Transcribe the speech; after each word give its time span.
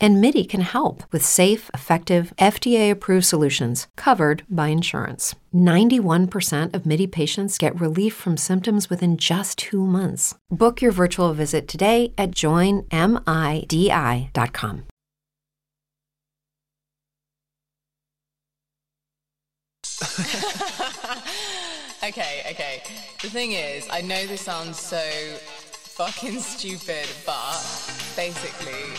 And 0.00 0.20
MIDI 0.20 0.44
can 0.44 0.60
help 0.60 1.02
with 1.12 1.24
safe, 1.24 1.70
effective, 1.74 2.32
FDA 2.38 2.88
approved 2.90 3.26
solutions 3.26 3.88
covered 3.96 4.44
by 4.48 4.68
insurance. 4.68 5.34
91% 5.54 6.74
of 6.74 6.86
MIDI 6.86 7.06
patients 7.06 7.58
get 7.58 7.80
relief 7.80 8.14
from 8.14 8.36
symptoms 8.36 8.90
within 8.90 9.16
just 9.16 9.58
two 9.58 9.84
months. 9.84 10.36
Book 10.50 10.80
your 10.80 10.92
virtual 10.92 11.34
visit 11.34 11.66
today 11.66 12.12
at 12.16 12.30
joinmidi.com. 12.32 12.84
okay, 22.04 22.42
okay. 22.50 22.82
The 23.20 23.30
thing 23.30 23.52
is, 23.52 23.88
I 23.90 24.00
know 24.00 24.26
this 24.26 24.42
sounds 24.42 24.78
so 24.78 25.02
fucking 25.98 26.38
stupid, 26.38 27.08
but 27.26 27.58
basically, 28.14 28.94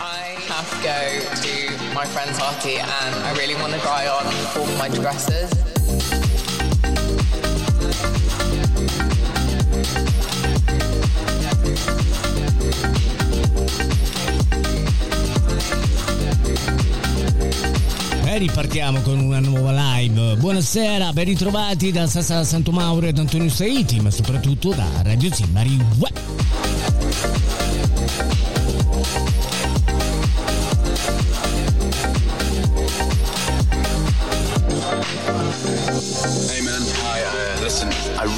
I 0.00 0.36
have 0.48 0.68
to 0.70 0.76
go 0.82 1.20
to 1.42 1.94
my 1.94 2.04
friend's 2.06 2.38
party 2.38 2.76
and 2.78 3.14
I 3.24 3.34
really 3.36 3.54
want 3.54 3.72
to 3.74 3.80
try 3.80 4.06
on 4.08 4.26
all 4.56 4.66
my 4.76 4.88
dresses. 4.88 5.50
E 18.24 18.38
ripartiamo 18.38 19.00
con 19.02 19.20
una 19.20 19.38
nuova 19.38 19.70
live. 19.72 20.36
Buonasera, 20.36 21.12
ben 21.12 21.26
ritrovati 21.26 21.92
da 21.92 22.08
Sassa 22.08 22.42
Santo 22.42 22.72
Mauro 22.72 23.06
ed 23.06 23.18
Antonio 23.18 23.48
Saiti, 23.48 24.00
ma 24.00 24.10
soprattutto 24.10 24.72
da 24.72 24.88
Radio 25.02 25.32
Zimmari 25.32 25.78
Web. 25.98 27.43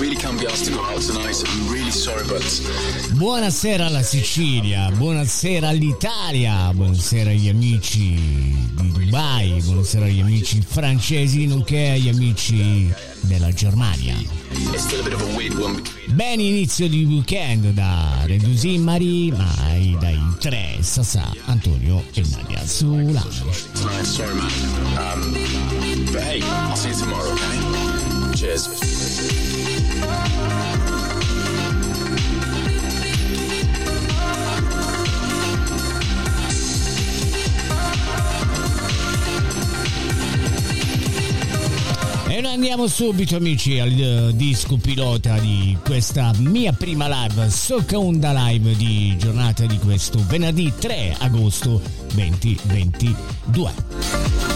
Really 0.06 0.20
can't 0.20 0.38
be 0.38 0.46
asked 0.46 0.64
to 0.66 0.70
go 0.72 0.80
out 0.84 1.00
tonight. 1.00 1.42
I'm 1.44 1.72
really 1.72 1.90
sorry, 1.90 2.24
but 2.28 2.42
Buonasera 3.16 3.86
alla 3.86 4.02
Sicilia, 4.02 4.88
buonasera 4.90 5.68
all'Italia, 5.68 6.72
buonasera 6.72 7.30
agli 7.30 7.48
amici 7.48 8.14
di 8.74 8.92
Dubai, 8.92 9.60
buonasera 9.62 10.04
agli 10.04 10.20
amici 10.20 10.62
francesi, 10.64 11.46
nonché 11.46 11.90
agli 11.90 12.08
amici 12.08 12.88
della 13.22 13.50
Germania. 13.50 14.14
Ben 16.06 16.38
inizio 16.40 16.88
di 16.88 17.04
weekend 17.04 17.70
da 17.70 18.22
Redusi 18.26 18.78
Mari, 18.78 19.32
mai 19.32 19.96
dai 19.98 20.20
tre 20.38 20.76
Sasà, 20.82 21.32
Antonio 21.46 22.04
e 22.14 22.22
Nadia 22.30 22.64
su 22.64 22.94
Lounge. 22.94 23.44
E 42.36 42.42
noi 42.42 42.52
andiamo 42.52 42.86
subito 42.86 43.36
amici 43.36 43.80
al 43.80 43.98
eh, 43.98 44.36
disco 44.36 44.76
pilota 44.76 45.38
di 45.38 45.74
questa 45.82 46.32
mia 46.36 46.70
prima 46.70 47.08
live, 47.08 47.48
seconda 47.48 48.50
live 48.50 48.76
di 48.76 49.16
giornata 49.16 49.64
di 49.64 49.78
questo 49.78 50.22
venerdì 50.28 50.70
3 50.78 51.16
agosto 51.18 51.80
2022. 52.12 54.55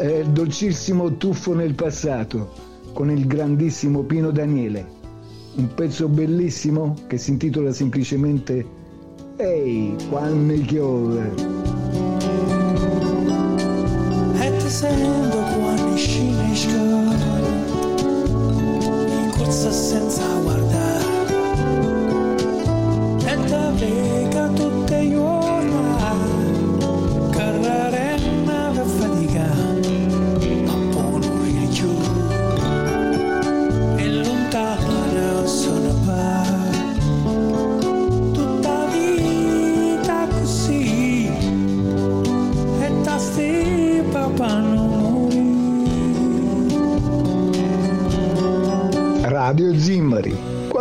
Eh, 0.00 0.24
dolcissimo 0.24 1.16
tuffo 1.18 1.52
nel 1.54 1.74
passato 1.74 2.50
con 2.94 3.10
il 3.10 3.26
grandissimo 3.26 4.02
Pino 4.02 4.30
Daniele. 4.30 4.98
Un 5.56 5.74
pezzo 5.74 6.08
bellissimo 6.08 6.96
che 7.06 7.18
si 7.18 7.30
intitola 7.30 7.70
semplicemente 7.72 8.64
Ehi, 9.36 9.94
quando 10.08 10.54
piove. 10.64 11.32
E 14.38 14.50
quando 15.60 15.96
scende 15.96 16.54
sciola 16.54 17.14
In 19.22 19.30
corsa 19.36 19.70
senza 19.70 20.09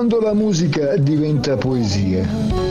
quando 0.09 0.25
la 0.25 0.33
musica 0.33 0.97
diventa 0.97 1.55
poesia. 1.55 2.68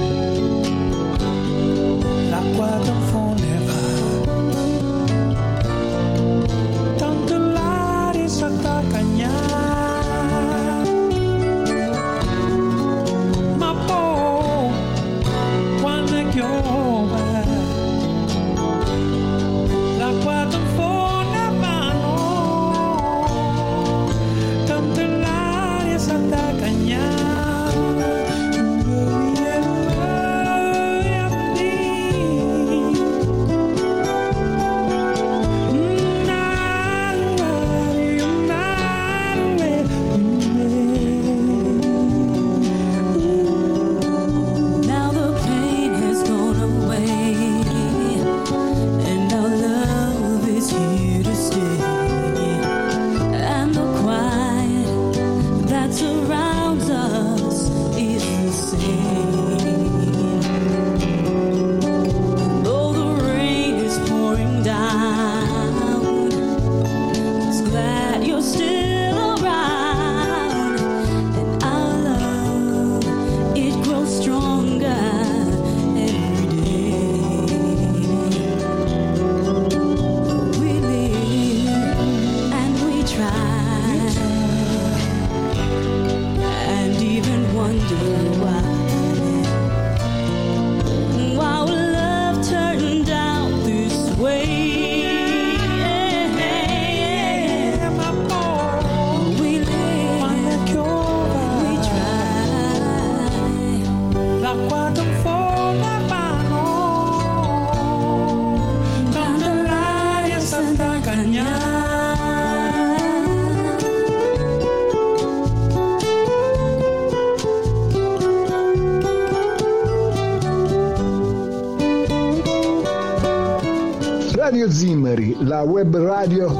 Zimmari, 124.68 125.36
la 125.40 125.62
web 125.62 125.96
radio 125.96 126.50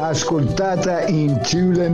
ascoltata 0.00 1.06
in 1.08 1.40
tout 1.42 1.72
le 1.72 1.88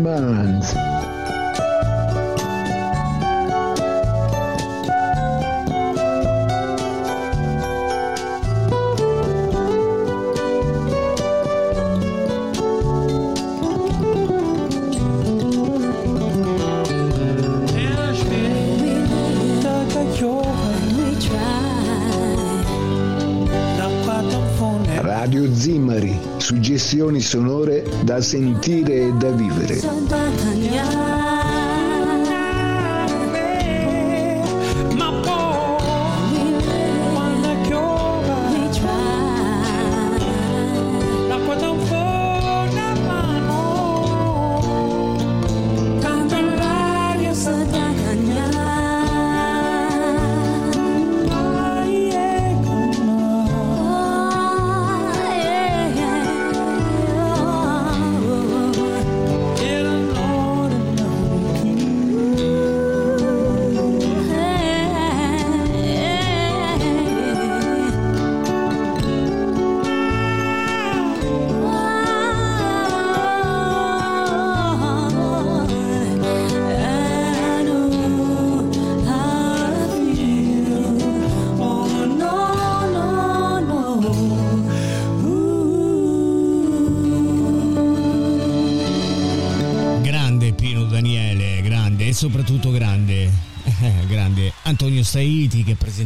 suggestioni 26.52 27.22
sonore 27.22 27.82
da 28.02 28.20
sentire 28.20 29.06
e 29.06 29.12
da 29.12 29.31
vivere. 29.31 31.11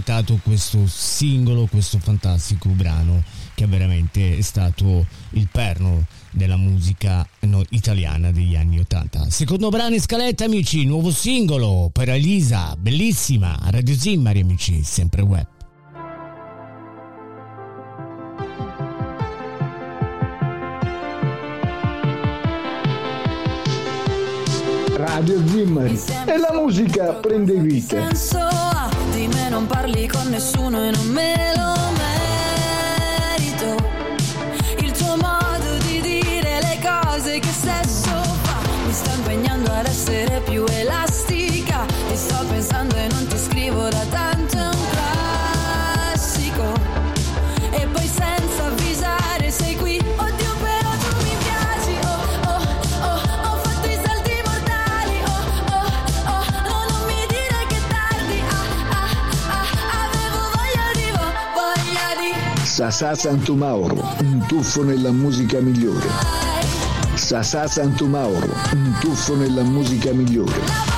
Presentato 0.07 0.39
questo 0.41 0.87
singolo, 0.87 1.67
questo 1.67 1.99
fantastico 1.99 2.69
brano 2.69 3.25
che 3.55 3.67
veramente 3.67 4.39
è 4.39 4.41
stato 4.41 5.05
il 5.31 5.49
perno 5.51 6.07
della 6.31 6.57
musica 6.57 7.27
no, 7.41 7.65
italiana 7.71 8.31
degli 8.31 8.55
anni 8.55 8.79
80. 8.79 9.31
Secondo 9.31 9.69
brano 9.69 9.95
in 9.95 10.01
scaletta 10.01 10.45
amici, 10.45 10.85
nuovo 10.85 11.11
singolo 11.11 11.91
per 11.93 12.11
Elisa, 12.11 12.77
bellissima, 12.79 13.59
Radio 13.65 13.97
Zimmari 13.97 14.41
amici, 14.41 14.85
sempre 14.85 15.23
web. 15.23 15.47
Radio 24.95 25.49
Zimmari 25.49 26.01
e 26.27 26.39
la 26.39 26.53
musica 26.53 27.13
prende 27.15 27.55
vita. 27.55 28.96
Di 29.17 29.29
me 29.29 29.49
non 29.49 29.67
parli 29.67 30.07
con 30.07 30.29
nessuno 30.29 30.85
e 30.85 30.91
non 30.91 31.07
me 31.07 31.55
lo 31.57 31.75
merito. 33.33 33.77
Il 34.77 34.91
tuo 34.93 35.17
modo 35.17 35.79
di 35.87 36.03
dire 36.03 36.61
le 36.61 36.79
cose 36.83 37.39
che 37.39 37.49
sesso 37.49 38.11
fa 38.43 38.59
mi 38.85 38.93
sta 38.93 39.15
impegnando 39.15 39.73
ad 39.73 39.87
essere 39.87 40.43
più 40.43 40.67
elastica. 40.69 40.96
Sasà 62.89 63.17
Santumauro, 63.17 64.01
un 64.21 64.45
tuffo 64.47 64.85
nella 64.85 65.11
musica 65.11 65.59
migliore. 65.59 66.07
Sasà 67.15 67.67
Santumauro, 67.67 68.55
un 68.75 68.97
tuffo 69.01 69.35
nella 69.35 69.65
musica 69.65 70.13
migliore. 70.13 70.96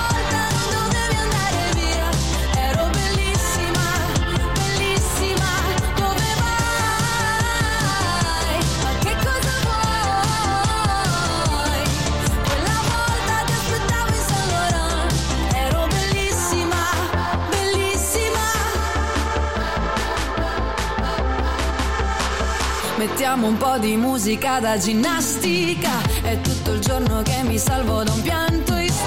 Mettiamo 22.99 23.47
un 23.47 23.57
po' 23.57 23.79
di 23.79 23.97
musica 23.97 24.59
da 24.59 24.77
ginnastica. 24.77 26.03
È 26.21 26.41
tutto 26.41 26.73
il 26.73 26.81
giorno 26.81 27.23
che 27.23 27.43
mi 27.45 27.57
salvo 27.57 28.03
da 28.03 28.13
un 28.13 28.23
pianto 28.23 28.75
isterico. 28.75 28.99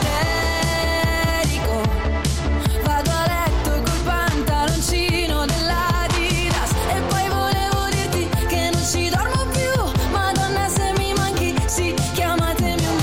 Vado 2.84 3.10
a 3.12 3.26
letto 3.28 3.82
col 3.84 4.00
pantaloncino 4.06 5.46
dell'Adidas. 5.46 6.72
E 6.90 7.02
poi 7.10 7.28
volevo 7.28 7.88
dirti 7.90 8.30
che 8.48 8.70
non 8.72 8.82
ci 8.82 9.10
dormo 9.10 9.46
più. 9.52 10.10
Madonna, 10.12 10.70
se 10.70 10.94
mi 10.98 11.14
manchi, 11.14 11.54
sì, 11.66 11.94
chiamatemi 12.14 12.86
un 12.86 12.96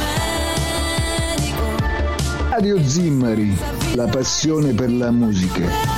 medico. 1.37 1.65
Radio 2.49 2.83
Zimmari, 2.83 3.59
la 3.93 4.07
passione 4.07 4.73
per 4.73 4.91
la 4.91 5.11
musica. 5.11 5.98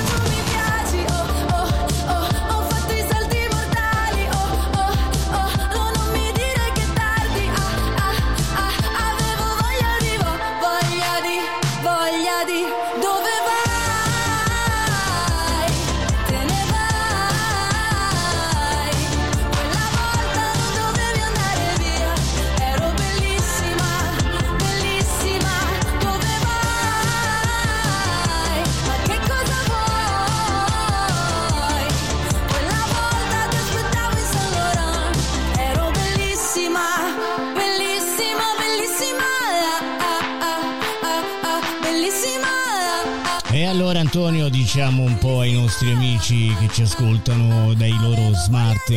Antonio 44.31 44.49
diciamo 44.49 45.03
un 45.03 45.17
po' 45.17 45.41
ai 45.41 45.51
nostri 45.51 45.91
amici 45.91 46.55
che 46.57 46.69
ci 46.71 46.83
ascoltano 46.83 47.73
dai 47.73 47.93
loro 47.99 48.33
smart 48.33 48.89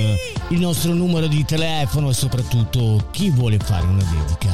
il 0.50 0.60
nostro 0.60 0.92
numero 0.92 1.26
di 1.26 1.44
telefono 1.44 2.10
e 2.10 2.12
soprattutto 2.12 3.08
chi 3.10 3.30
vuole 3.30 3.58
fare 3.58 3.84
una 3.84 4.04
dedica. 4.04 4.52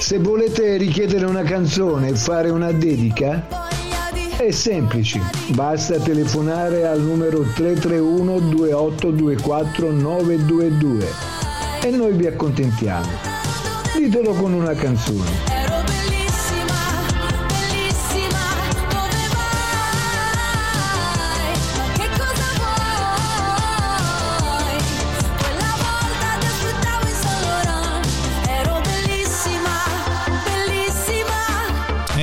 Se 0.00 0.18
volete 0.20 0.78
richiedere 0.78 1.26
una 1.26 1.42
canzone 1.42 2.08
e 2.08 2.14
fare 2.14 2.48
una 2.48 2.72
dedica, 2.72 3.46
è 4.38 4.50
semplice, 4.50 5.20
basta 5.48 5.98
telefonare 5.98 6.86
al 6.86 7.02
numero 7.02 7.42
331 7.42 8.38
2824 8.38 9.90
922 9.90 11.08
e 11.82 11.90
noi 11.90 12.14
vi 12.14 12.26
accontentiamo. 12.26 13.10
Ditelo 13.98 14.32
con 14.32 14.54
una 14.54 14.72
canzone. 14.72 15.55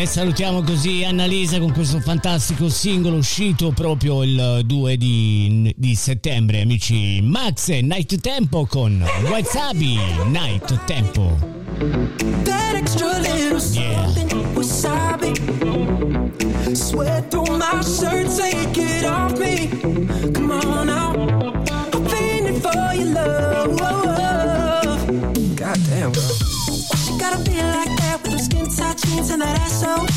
E 0.03 0.05
salutiamo 0.05 0.63
così 0.63 1.05
Annalisa 1.05 1.59
con 1.59 1.71
questo 1.71 2.01
fantastico 2.01 2.67
singolo 2.67 3.15
uscito 3.15 3.71
proprio 3.71 4.21
il 4.23 4.63
2 4.65 4.97
di, 4.97 5.73
di 5.77 5.95
settembre, 5.95 6.59
amici. 6.59 7.21
Max 7.21 7.69
e 7.69 7.81
Night 7.81 8.19
Tempo 8.19 8.65
con 8.65 9.01
Wasabi 9.29 9.97
Night 10.27 10.83
Tempo. 10.83 11.37
That 12.43 12.75
extra 12.75 13.17
little 13.17 13.61
Yeah. 13.71 14.13
wasabi. 14.53 15.31
Sweat 16.75 17.29
through 17.29 17.57
my 17.57 17.81
shirt, 17.81 18.27
take 18.35 18.77
it 18.77 19.05
off 19.05 19.39
me. 19.39 20.02
Tight 28.77 28.97
jeans 28.97 29.29
and 29.29 29.41
that 29.41 29.59
ass 29.59 29.83
out. 29.83 30.09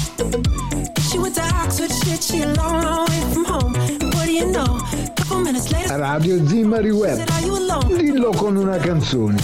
She 1.11 1.19
went 1.19 1.35
to 1.37 1.43
Oxford, 1.43 1.91
shit, 2.05 2.23
she 2.23 2.43
a 2.43 2.49
long, 2.55 2.83
long 2.83 3.07
way 3.09 3.21
from 3.33 3.45
home. 3.45 3.73
What 4.15 4.27
do 4.27 4.33
you 4.33 4.47
know? 4.47 4.81
Couple 5.17 5.41
minutes 5.41 5.73
later, 5.73 5.99
Radio 5.99 6.39
Zimmari 6.39 6.93
Web. 6.99 7.17
said, 7.19 7.31
Are 7.31 7.41
you 7.43 7.57
alone? 7.57 7.89
Dillo 7.99 8.33
con 8.33 8.57
una 8.57 8.79
canzone. 8.79 9.39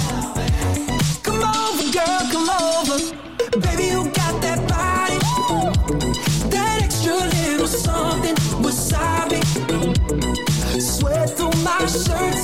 Come 1.23 1.43
over, 1.43 1.91
girl, 1.93 2.23
come 2.33 2.51
over. 2.51 2.99
Baby, 3.61 3.85
you 3.93 4.05
got 4.13 4.41
that 4.43 4.61
body. 4.69 5.19
That 6.51 6.83
extra 6.83 7.15
little 7.15 7.67
something, 7.67 8.35
wasabi. 8.63 9.41
Sweat 10.81 11.31
through 11.37 11.53
my 11.63 11.79
shirt, 11.87 12.35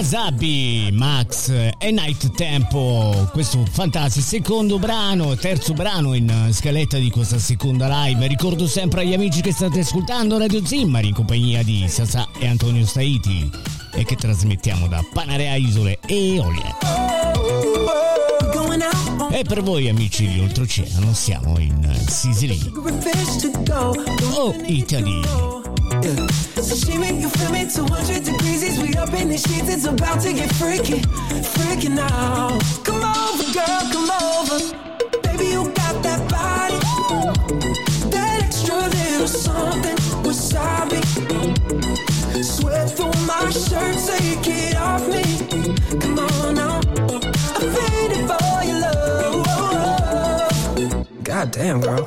Wasabi, 0.00 0.88
Max 0.94 1.50
e 1.50 1.90
Night 1.90 2.30
Tempo, 2.30 3.28
questo 3.32 3.62
fantastico 3.70 4.24
secondo 4.24 4.78
brano, 4.78 5.36
terzo 5.36 5.74
brano 5.74 6.14
in 6.14 6.48
scaletta 6.52 6.96
di 6.96 7.10
questa 7.10 7.38
seconda 7.38 7.86
live. 8.06 8.26
Ricordo 8.26 8.66
sempre 8.66 9.02
agli 9.02 9.12
amici 9.12 9.42
che 9.42 9.52
state 9.52 9.80
ascoltando 9.80 10.38
Radio 10.38 10.64
Zimmari 10.64 11.08
in 11.08 11.14
compagnia 11.14 11.62
di 11.62 11.84
Sasà 11.86 12.26
e 12.38 12.46
Antonio 12.46 12.86
Staiti 12.86 13.50
e 13.92 14.04
che 14.06 14.16
trasmettiamo 14.16 14.88
da 14.88 15.04
Panarea 15.12 15.54
Isole 15.56 15.98
e 16.06 16.40
on 16.40 16.56
E 19.32 19.44
per 19.44 19.62
voi 19.62 19.90
amici 19.90 20.26
di 20.26 20.40
Oltreoceano 20.40 21.12
siamo 21.12 21.58
in 21.58 21.78
go. 23.66 23.94
o 24.34 24.54
Italy. 24.64 26.49
Sashimi, 26.70 27.20
you 27.20 27.28
feel 27.28 27.50
me? 27.50 27.66
200 27.68 28.22
degrees 28.22 28.78
we 28.78 28.94
up 28.94 29.12
in 29.12 29.28
the 29.28 29.36
sheets. 29.36 29.68
It's 29.68 29.86
about 29.86 30.20
to 30.20 30.32
get 30.32 30.54
freaky, 30.54 31.02
freaky 31.42 31.88
now. 31.88 32.56
Come 32.84 33.02
over, 33.02 33.42
girl, 33.52 33.82
come 33.90 34.10
over. 34.22 34.60
Baby, 35.20 35.46
you 35.46 35.64
got 35.74 36.00
that 36.04 36.22
body. 36.30 36.78
That 38.10 38.42
extra 38.44 38.76
little 38.76 39.26
something, 39.26 39.96
wasabi. 40.22 41.02
Sweat 42.40 42.88
through 42.96 43.18
my 43.26 43.50
shirt, 43.50 43.96
take 44.06 44.46
it 44.46 44.76
off 44.76 45.08
me. 45.08 45.24
Come 45.98 46.20
on 46.20 46.54
now. 46.54 46.80
I'm 47.56 47.66
fading 47.74 48.28
for 48.28 48.62
your 48.62 48.78
love. 48.78 49.44
God 51.24 51.50
damn, 51.50 51.80
girl. 51.80 52.06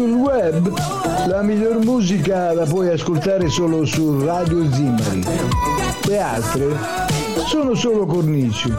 Sul 0.00 0.12
web 0.12 0.72
la 1.26 1.42
miglior 1.42 1.84
musica 1.84 2.54
la 2.54 2.64
puoi 2.64 2.88
ascoltare 2.88 3.50
solo 3.50 3.84
su 3.84 4.24
Radio 4.24 4.72
Zimmari. 4.72 5.22
Le 6.06 6.18
altre 6.18 6.74
sono 7.46 7.74
solo 7.74 8.06
cornici. 8.06 8.72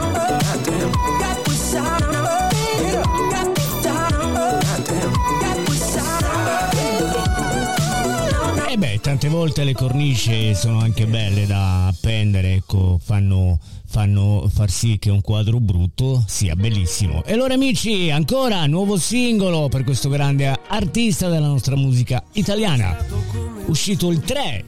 Tante 9.12 9.28
volte 9.28 9.66
le 9.66 9.74
cornici 9.74 10.56
sono 10.56 10.80
anche 10.80 11.06
belle 11.06 11.46
da 11.46 11.88
appendere, 11.88 12.54
ecco, 12.54 12.98
fanno, 13.04 13.60
fanno 13.86 14.50
far 14.50 14.70
sì 14.70 15.00
che 15.00 15.10
un 15.10 15.20
quadro 15.20 15.60
brutto 15.60 16.24
sia 16.28 16.56
bellissimo. 16.56 17.22
E 17.26 17.34
allora 17.34 17.56
amici, 17.56 18.10
ancora 18.10 18.66
nuovo 18.68 18.96
singolo 18.96 19.68
per 19.68 19.84
questo 19.84 20.08
grande 20.08 20.58
artista 20.66 21.28
della 21.28 21.48
nostra 21.48 21.76
musica 21.76 22.24
italiana, 22.32 22.96
uscito 23.66 24.10
il 24.12 24.22
3 24.22 24.64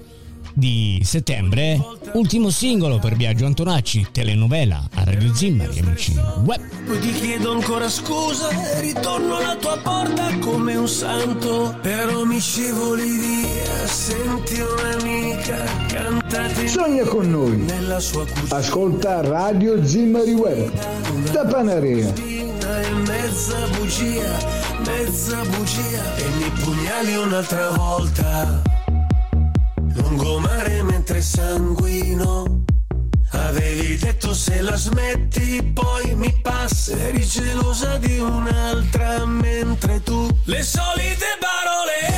di 0.53 1.01
settembre, 1.03 1.79
ultimo 2.13 2.49
singolo 2.49 2.99
per 2.99 3.15
Biagio 3.15 3.45
Antonacci, 3.45 4.07
telenovela 4.11 4.87
a 4.93 5.03
Radio 5.03 5.33
Zimmari, 5.33 5.79
amici. 5.79 6.13
Web. 6.45 6.61
Poi 6.85 6.99
ti 6.99 7.11
chiedo 7.13 7.51
ancora 7.51 7.89
scusa 7.89 8.49
e 8.49 8.81
ritorno 8.81 9.37
alla 9.37 9.55
tua 9.55 9.77
porta 9.77 10.37
come 10.39 10.75
un 10.75 10.87
santo. 10.87 11.77
Però 11.81 12.23
mi 12.23 12.39
scivoli 12.39 13.09
via, 13.09 13.87
senti 13.87 14.59
un'amica 14.59 15.63
cantare 15.87 16.67
Sogna 16.67 17.03
con 17.05 17.29
noi. 17.29 17.57
nella 17.57 17.99
sua 17.99 18.25
cucina 18.25 18.55
Ascolta 18.55 19.21
Radio 19.21 19.85
Zimmari 19.85 20.33
Web 20.33 20.71
da 21.31 21.45
Panarea. 21.45 22.13
e 22.13 22.91
mezza 23.05 23.67
bugia, 23.77 24.37
mezza 24.85 25.37
bugia. 25.45 26.15
E 26.17 26.23
mi 26.37 26.49
pugnali 26.61 27.15
un'altra 27.15 27.71
volta. 27.71 28.82
Lungomare 29.95 30.83
mentre 30.83 31.21
sanguino. 31.21 32.63
Avevi 33.35 33.97
detto 33.97 34.33
se 34.33 34.61
la 34.61 34.75
smetti 34.75 35.71
poi 35.73 36.13
mi 36.15 36.31
passa 36.41 36.95
Eri 36.95 37.25
gelosa 37.25 37.97
di 37.97 38.19
un'altra 38.19 39.25
mentre 39.25 40.03
tu 40.03 40.29
Le 40.43 40.61
solite 40.61 41.25
parole 41.39 42.11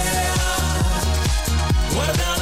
Guarda 1.94 2.35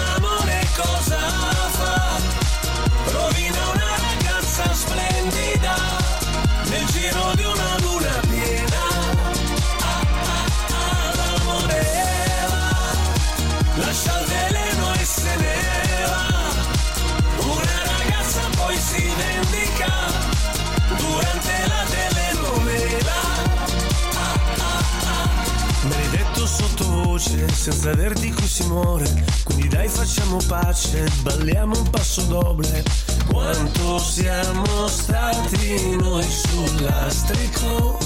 muore, 28.67 29.05
quindi 29.43 29.70
dai 29.70 29.88
facciamo 29.88 30.38
pace, 30.48 31.10
balliamo 31.22 31.77
un 31.77 31.89
passo 31.89 32.22
doble. 32.24 32.84
Quanto 33.27 34.00
siamo 34.00 34.88
stati 34.88 35.96
noi 35.96 36.24
sul 36.24 36.82
lastrico, 36.82 37.98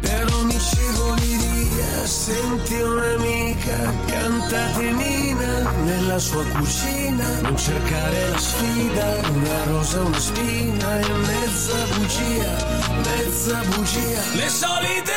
per 0.00 0.32
ogni 0.34 0.58
cigoliria 0.60 2.06
senti 2.06 2.74
un'amica, 2.74 3.92
cantate 4.06 4.90
Nina 4.92 5.70
nella 5.84 6.18
sua 6.18 6.44
cucina, 6.44 7.40
non 7.40 7.56
cercare 7.56 8.28
la 8.30 8.38
sfida, 8.38 9.28
una 9.32 9.64
rosa, 9.64 10.00
una 10.02 10.20
spina 10.20 11.00
e 11.00 11.12
mezza 11.12 11.74
bugia, 11.96 12.66
mezza 13.04 13.60
bugia, 13.74 14.22
le 14.34 14.48
solite 14.48 15.07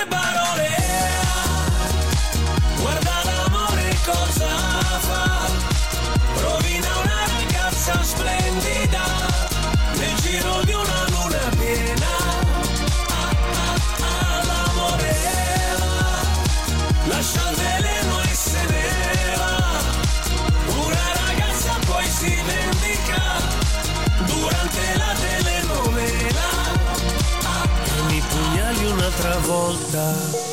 volta. 30.02 30.50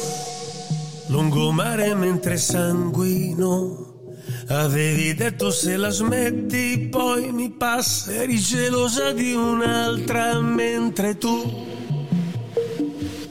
Lungomare 1.08 1.94
mentre 1.94 2.36
sanguino. 2.36 3.86
Avevi 4.48 5.14
detto 5.14 5.50
se 5.50 5.76
la 5.76 5.90
smetti 5.90 6.88
poi 6.90 7.32
mi 7.32 7.50
passa, 7.50 8.12
eri 8.12 8.38
gelosa 8.38 9.12
di 9.12 9.34
un'altra 9.34 10.40
mentre 10.40 11.18
tu 11.18 11.66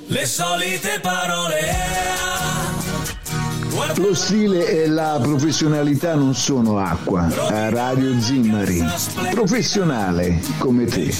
le 0.10 0.26
solite 0.26 1.00
parole 1.02 1.60
Lo 3.96 4.14
stile 4.14 4.68
e 4.68 4.88
la 4.88 5.20
professionalità 5.22 6.16
non 6.16 6.34
sono 6.34 6.78
acqua. 6.78 7.28
A 7.50 7.70
Radio 7.70 8.20
Zimmari, 8.20 8.84
professionale 9.32 10.40
come 10.60 10.86
te. 10.86 11.12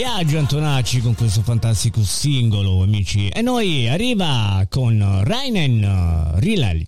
Biagio 0.00 0.38
Antonacci 0.38 1.02
con 1.02 1.14
questo 1.14 1.42
fantastico 1.42 2.02
singolo, 2.02 2.82
amici. 2.82 3.28
E 3.28 3.42
noi 3.42 3.86
arriva 3.86 4.64
con 4.70 5.20
Rainen 5.24 6.36
Rilali 6.36 6.86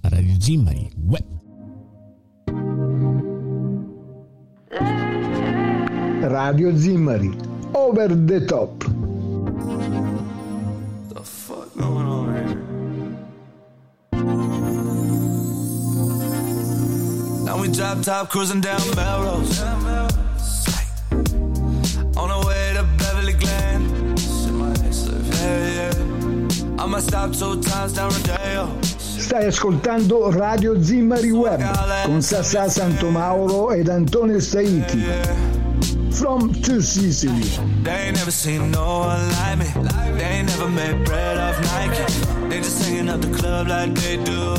a 0.00 0.08
Radio 0.08 0.34
Zimmari. 0.38 0.90
Uè. 1.06 1.24
Radio 6.22 6.74
Zimmari, 6.78 7.36
over 7.72 8.16
the 8.24 8.42
top. 8.46 8.84
the 11.12 11.22
fuck 11.22 11.76
going 11.76 12.06
on 12.06 12.34
here 12.34 12.56
Now 17.44 17.60
we 17.60 17.68
drop 17.68 18.00
top 18.00 18.30
cruising 18.30 18.62
down 18.62 18.80
Melrose. 18.94 20.24
On 22.16 22.30
our 22.30 22.44
way 22.46 22.72
to 22.74 22.82
Beverly 22.96 23.34
Glen. 23.34 24.14
Yeah, 25.40 25.90
yeah. 25.90 26.82
I 26.82 26.86
must 26.86 27.08
stop 27.08 27.32
two 27.32 27.60
times 27.60 27.92
down 27.92 28.10
Rodeo. 28.10 28.68
Stai 28.80 29.46
ascoltando 29.46 30.30
Radio 30.30 30.80
Zimmari 30.80 31.30
Web 31.30 31.60
con 32.04 32.22
Sassà 32.22 32.68
Santomauro 32.68 33.70
ed 33.72 33.88
Antonio 33.88 34.40
Staiti. 34.40 35.04
From 36.10 36.52
to 36.62 36.80
Sicily. 36.80 37.50
They 37.82 38.06
ain't 38.06 38.16
never 38.16 38.30
seen 38.30 38.70
no 38.70 39.00
one 39.00 39.28
like 39.32 39.58
me. 39.58 39.66
They 40.16 40.24
ain't 40.24 40.48
never 40.48 40.68
made 40.68 41.04
bread 41.04 41.36
off 41.36 41.60
Nike. 41.60 42.48
They 42.48 42.60
just 42.60 42.78
singing 42.78 43.10
up 43.10 43.20
the 43.20 43.30
club 43.36 43.68
like 43.68 43.94
they 43.94 44.16
do. 44.16 44.54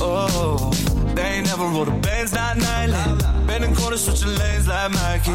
Oh, 0.00 0.70
they 1.14 1.22
ain't 1.22 1.46
never 1.46 1.64
rode 1.64 1.88
a 1.88 1.92
Benz, 1.92 2.32
not 2.32 2.56
nightly. 2.56 2.96
Bending 3.46 3.74
corners, 3.74 4.04
switching 4.04 4.34
lanes 4.36 4.66
like 4.66 4.92
Mikey. 4.92 5.32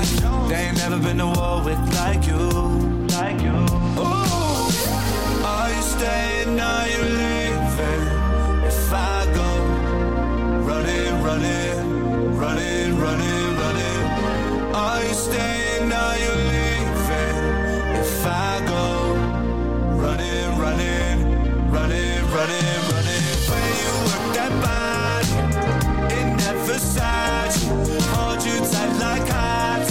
They 0.49 0.55
ain't 0.67 0.77
never 0.77 0.97
been 0.99 1.17
to 1.17 1.27
war 1.27 1.63
with 1.63 1.79
like 1.95 2.25
you, 2.27 2.37
like 3.17 3.39
you. 3.41 3.57
Ooh, 4.03 4.69
are 5.45 5.69
you 5.75 5.81
staying? 5.81 6.59
Are 6.59 6.87
you 6.87 7.01
leaving? 7.19 8.03
If 8.69 8.93
I 8.93 9.25
go, 9.33 9.47
running, 10.69 11.23
running, 11.23 12.37
running, 12.37 12.97
running, 12.99 13.57
running. 13.61 14.01
Are 14.75 15.03
you 15.03 15.13
staying? 15.13 15.91
Are 15.91 16.17
you 16.17 16.33
leaving? 16.53 17.37
If 18.01 18.25
I 18.25 18.61
go, 18.67 18.83
running, 20.03 20.57
running, 20.59 21.17
running, 21.71 22.19
running, 22.35 22.79
running. 22.91 23.23
When 23.49 23.63
you 23.81 23.91
work 24.07 24.25
that 24.35 24.51
body 24.63 24.78
that 26.79 27.53
hold 28.13 28.43
you 28.45 28.57
tight 28.71 28.93
like 28.99 29.27
hot 29.29 29.89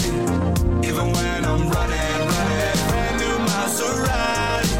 Even 0.84 1.12
when 1.12 1.44
I'm 1.44 1.68
running, 1.68 2.20
running, 2.32 2.78
brand 2.88 3.16
new 3.20 3.36
Maserati. 3.48 4.72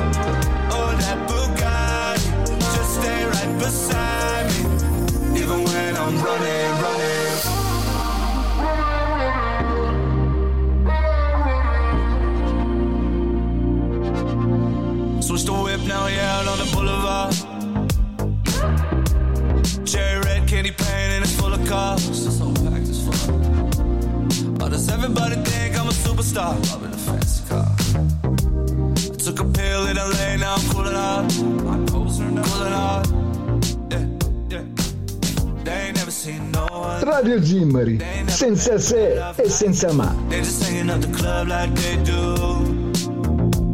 Or 0.77 0.91
that 1.01 1.19
Bugatti, 1.29 2.59
just 2.75 2.95
stay 3.01 3.25
right 3.25 3.59
beside 3.59 4.08
and 21.71 22.01
it's 22.09 22.39
full 22.39 22.51
of 22.51 22.57
cars. 22.59 23.09
Oh, 24.61 24.69
does 24.69 24.89
everybody 24.89 25.37
think 25.37 25.79
I'm 25.79 25.87
a 25.89 25.91
superstar? 25.91 26.55
I'm 26.75 26.85
in 26.85 26.93
a 26.93 26.97
fancy 26.97 27.45
car. 27.49 27.67
I 29.13 29.17
took 29.17 29.41
a 29.41 29.45
pill 29.45 29.87
in 29.89 29.97
LA, 29.97 30.37
now 30.37 30.55
I'm 30.55 30.69
cooling 30.71 30.95
hard. 30.95 31.33
I'm 31.69 31.87
cooling 31.87 32.37
hard. 32.73 33.07
Yeah, 33.91 34.07
yeah. 34.49 34.65
They 35.65 35.87
ain't 35.89 35.97
never 35.97 36.11
seen 36.11 36.51
no 36.53 36.67
one. 36.71 37.03
Radio 37.05 37.39
Zimmari, 37.41 38.01
senza 38.29 38.79
se 38.79 39.19
e 39.45 39.49
senza 39.49 39.93
ma. 39.93 40.13
They 40.29 40.41
just 40.41 40.63
hanging 40.63 40.91
up 40.91 41.01
the 41.01 41.09
club 41.09 41.49
like 41.49 41.75
they 41.75 41.97
do. 42.03 42.37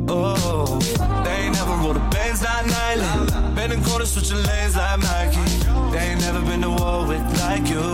Oh, 0.09 0.78
they 1.24 1.50
never 1.50 1.72
rode 1.83 1.96
a 1.96 2.00
Benz, 2.11 2.42
not 2.42 2.66
nightly. 2.66 3.07
Bending 3.54 3.83
corners, 3.85 4.12
switching 4.12 4.42
lanes 4.42 4.76
like 4.76 4.98
Mikey. 5.00 5.53
They 5.94 6.00
ain't 6.11 6.22
never 6.22 6.40
been 6.40 6.61
to 6.62 6.70
war 6.70 7.07
with 7.07 7.22
like 7.38 7.68
you, 7.68 7.87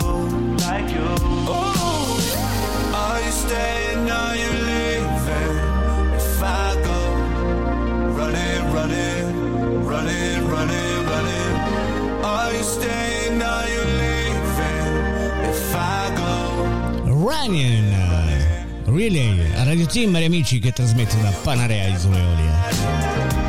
like 0.65 0.89
you. 0.91 1.05
Oh, 1.53 2.17
are 2.95 3.21
you 3.21 3.31
staying? 3.31 4.11
Are 4.11 4.37
you 4.43 4.51
leaving? 4.69 5.57
If 6.17 6.43
I 6.43 6.81
go, 6.89 7.01
running, 8.17 8.63
running, 8.73 9.85
running, 9.85 10.49
running, 10.49 11.07
running. 11.13 12.25
Are 12.25 12.51
you 12.55 12.63
staying? 12.63 13.43
Are 13.43 13.69
you 13.69 13.85
leaving? 14.01 14.87
If 15.51 15.75
I 15.75 16.11
go. 16.17 17.13
Ryan 17.13 17.85
Relay 18.87 19.53
a 19.57 19.65
Radio 19.65 19.87
Zimmari, 19.87 20.25
amici, 20.25 20.59
che 20.59 20.73
trasmette 20.73 21.21
da 21.21 21.33
Panarea 21.43 21.89
Isole 21.89 22.19
Eolie. 22.19 23.40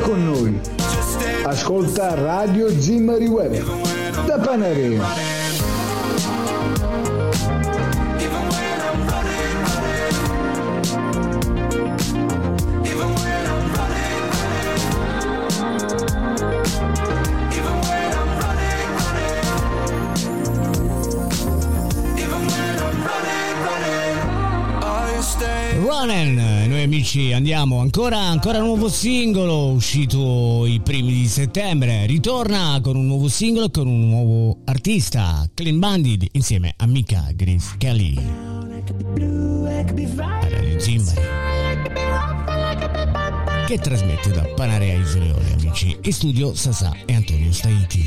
Con 0.00 0.24
noi. 0.24 0.60
Ascolta 1.44 2.14
Radio 2.14 2.68
Zimmari 2.68 3.26
Web 3.26 3.62
da 4.26 4.38
Panarea. 4.38 5.27
Amici 27.08 27.32
andiamo 27.32 27.80
ancora, 27.80 28.18
ancora 28.18 28.58
nuovo 28.58 28.90
singolo 28.90 29.70
uscito 29.70 30.66
i 30.66 30.78
primi 30.80 31.12
di 31.12 31.26
settembre. 31.26 32.04
Ritorna 32.04 32.78
con 32.82 32.96
un 32.96 33.06
nuovo 33.06 33.28
singolo 33.28 33.66
e 33.66 33.70
con 33.70 33.86
un 33.86 34.08
nuovo 34.08 34.58
artista, 34.66 35.48
Clean 35.54 35.78
Bandit, 35.78 36.28
insieme 36.32 36.74
a 36.76 36.86
Mika 36.86 37.30
Grace 37.34 37.76
Kelly. 37.78 38.14
Radio 40.16 40.78
Zimmari. 40.78 41.20
Che 43.66 43.78
trasmette 43.78 44.30
da 44.30 44.42
Panarea 44.54 44.94
Isole 44.94 45.34
amici. 45.54 45.96
In 46.02 46.12
studio 46.12 46.54
Sasà 46.54 46.94
e 47.06 47.14
Antonio 47.14 47.52
Staiti. 47.52 48.04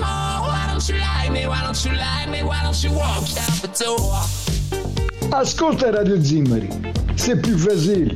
Why 0.00 0.66
don't 0.66 0.88
you 0.88 0.96
like 0.96 1.30
me? 1.30 1.46
Why 1.46 1.60
don't 1.62 1.84
you 1.84 1.92
like 1.92 2.28
me? 2.28 2.42
Why 2.42 2.62
don't 2.62 2.82
you 2.82 2.92
walk 2.92 3.28
out 3.36 3.60
the 3.60 3.70
door? 3.78 5.11
Ascolta 5.34 5.90
Radio 5.90 6.22
Zimmari, 6.22 6.68
c'est 7.16 7.40
più 7.40 7.56
facile. 7.56 8.14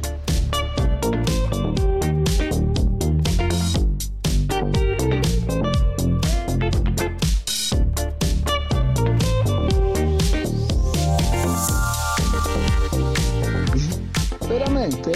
Veramente? 14.46 15.12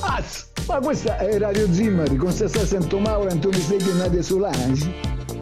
Az, 0.00 0.48
ma 0.66 0.80
questa 0.80 1.16
è 1.18 1.38
Radio 1.38 1.72
Zimmari 1.72 2.16
con 2.16 2.32
Sassà 2.32 2.66
Santomauro 2.66 3.30
Antonio 3.30 3.60
Seghi 3.60 3.88
e 3.88 3.94
Nadia 3.94 4.20
Solange? 4.20 4.92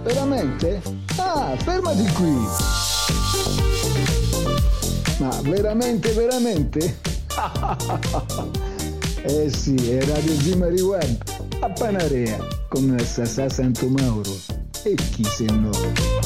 Veramente? 0.03 1.10
Ah, 1.33 1.57
fermati 1.59 2.05
qui! 2.15 2.35
Ma 5.21 5.31
veramente, 5.43 6.11
veramente? 6.11 6.99
eh 9.23 9.49
sì, 9.49 9.77
è 9.93 10.05
Radio 10.07 10.35
Zimmari 10.41 10.81
Web 10.81 11.23
a 11.61 11.71
Panarea 11.71 12.37
con 12.69 12.99
Sassà 13.05 13.49
Santomauro. 13.49 14.37
E 14.83 14.97
chi 14.97 15.23
se 15.23 15.45
no? 15.45 16.20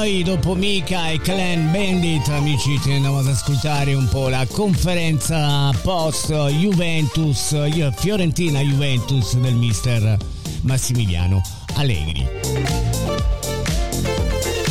Noi 0.00 0.22
dopo 0.22 0.54
Mika 0.54 1.10
e 1.10 1.20
Clan 1.20 1.70
Bandit, 1.70 2.26
amici, 2.28 2.80
ci 2.82 2.92
andiamo 2.92 3.18
ad 3.18 3.26
ascoltare 3.26 3.92
un 3.92 4.08
po' 4.08 4.30
la 4.30 4.46
conferenza 4.46 5.70
post 5.82 6.32
Juventus, 6.32 7.54
Fiorentina 7.96 8.60
Juventus 8.60 9.36
del 9.36 9.52
mister 9.52 10.16
Massimiliano 10.62 11.42
Allegri. 11.74 12.26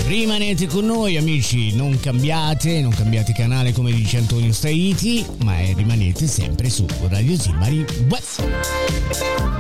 Rimanete 0.07 0.65
con 0.65 0.85
noi 0.85 1.15
amici, 1.15 1.75
non 1.75 1.99
cambiate, 1.99 2.81
non 2.81 2.89
cambiate 2.89 3.31
canale 3.31 3.71
come 3.71 3.91
dice 3.91 4.17
Antonio 4.17 4.51
Staiti, 4.51 5.23
ma 5.43 5.59
eh, 5.59 5.73
rimanete 5.77 6.25
sempre 6.25 6.71
su 6.71 6.87
Radio 7.07 7.37
Zimmari 7.37 7.85
Web. 8.09 9.58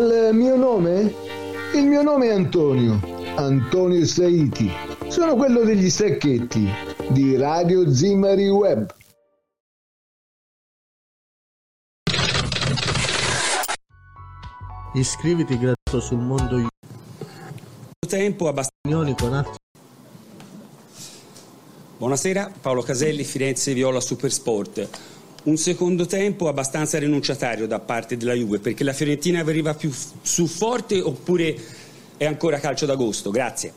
Il 0.00 0.30
mio 0.32 0.56
nome? 0.56 1.14
Il 1.74 1.84
mio 1.84 2.00
nome 2.00 2.28
è 2.28 2.32
Antonio, 2.32 2.98
Antonio 3.36 4.02
Saiti. 4.06 4.72
Sono 5.08 5.36
quello 5.36 5.62
degli 5.62 5.90
stacchetti 5.90 6.66
di 7.10 7.36
Radio 7.36 7.92
Zimmari 7.92 8.48
Web. 8.48 8.94
Iscriviti 14.94 15.58
gratuito 15.58 16.00
sul 16.00 16.20
mondo 16.20 16.54
YouTube. 16.54 16.70
tempo 18.08 18.48
abbastanza 18.48 19.14
con 19.22 19.34
altri 19.34 19.54
Buonasera, 21.98 22.50
Paolo 22.58 22.80
Caselli, 22.80 23.22
Firenze 23.22 23.74
Viola 23.74 24.00
Supersport. 24.00 25.19
Un 25.42 25.56
secondo 25.56 26.04
tempo 26.04 26.48
abbastanza 26.48 26.98
rinunciatario 26.98 27.66
da 27.66 27.78
parte 27.78 28.18
della 28.18 28.34
Juve 28.34 28.58
perché 28.58 28.84
la 28.84 28.92
Fiorentina 28.92 29.40
arriva 29.40 29.72
più 29.72 29.90
su 30.20 30.46
forte 30.46 31.00
oppure 31.00 31.56
è 32.18 32.26
ancora 32.26 32.58
calcio 32.58 32.84
d'agosto? 32.84 33.30
Grazie. 33.30 33.72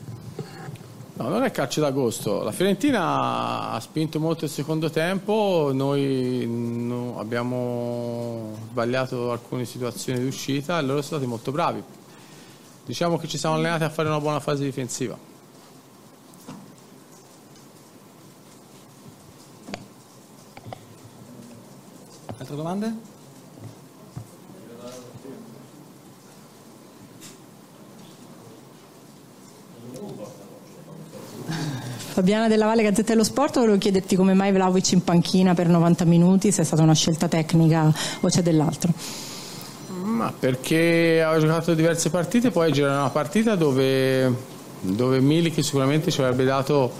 No, 1.14 1.28
non 1.28 1.42
è 1.42 1.50
calcio 1.50 1.80
d'agosto. 1.80 2.42
La 2.42 2.52
Fiorentina 2.52 3.70
ha 3.70 3.80
spinto 3.80 4.20
molto 4.20 4.44
il 4.44 4.50
secondo 4.50 4.90
tempo, 4.90 5.70
noi 5.72 6.44
no- 6.46 7.18
abbiamo 7.18 8.58
sbagliato 8.70 9.30
alcune 9.30 9.64
situazioni 9.64 10.18
di 10.18 10.26
uscita 10.26 10.78
e 10.78 10.82
loro 10.82 11.00
sono 11.00 11.18
stati 11.18 11.26
molto 11.26 11.50
bravi. 11.50 11.82
Diciamo 12.84 13.16
che 13.16 13.26
ci 13.26 13.38
siamo 13.38 13.54
allenati 13.54 13.84
a 13.84 13.88
fare 13.88 14.08
una 14.08 14.20
buona 14.20 14.40
fase 14.40 14.64
difensiva. 14.64 15.16
Altre 22.54 22.62
domande? 22.62 22.94
Fabiana 32.14 32.46
Della 32.46 32.66
Valle, 32.66 32.84
Gazzetta 32.84 33.10
dello 33.10 33.24
Sport, 33.24 33.58
volevo 33.58 33.76
chiederti 33.76 34.14
come 34.14 34.34
mai 34.34 34.52
Vlaovic 34.52 34.92
in 34.92 35.02
panchina 35.02 35.54
per 35.54 35.68
90 35.68 36.04
minuti, 36.04 36.52
se 36.52 36.62
è 36.62 36.64
stata 36.64 36.82
una 36.82 36.94
scelta 36.94 37.26
tecnica 37.26 37.92
o 38.20 38.28
c'è 38.28 38.40
dell'altro. 38.40 38.92
Ma 40.04 40.32
perché 40.38 41.24
ho 41.26 41.38
giocato 41.40 41.74
diverse 41.74 42.10
partite, 42.10 42.52
poi 42.52 42.70
c'era 42.70 42.92
una 43.00 43.10
partita 43.10 43.56
dove, 43.56 44.32
dove 44.80 45.18
Milik 45.18 45.64
sicuramente 45.64 46.12
ci 46.12 46.20
avrebbe 46.20 46.44
dato, 46.44 46.92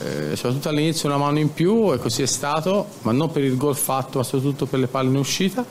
eh, 0.00 0.36
soprattutto 0.36 0.68
all'inizio, 0.68 1.08
una 1.08 1.18
mano 1.18 1.38
in 1.38 1.52
più 1.52 1.92
e 1.92 1.98
così 1.98 2.22
è 2.22 2.26
stato, 2.26 2.86
ma 3.02 3.12
non 3.12 3.30
per 3.30 3.44
il 3.44 3.56
gol 3.56 3.76
fatto, 3.76 4.18
ma 4.18 4.24
soprattutto 4.24 4.66
per 4.66 4.80
le 4.80 4.86
palle 4.86 5.08
in 5.08 5.16
uscita. 5.16 5.64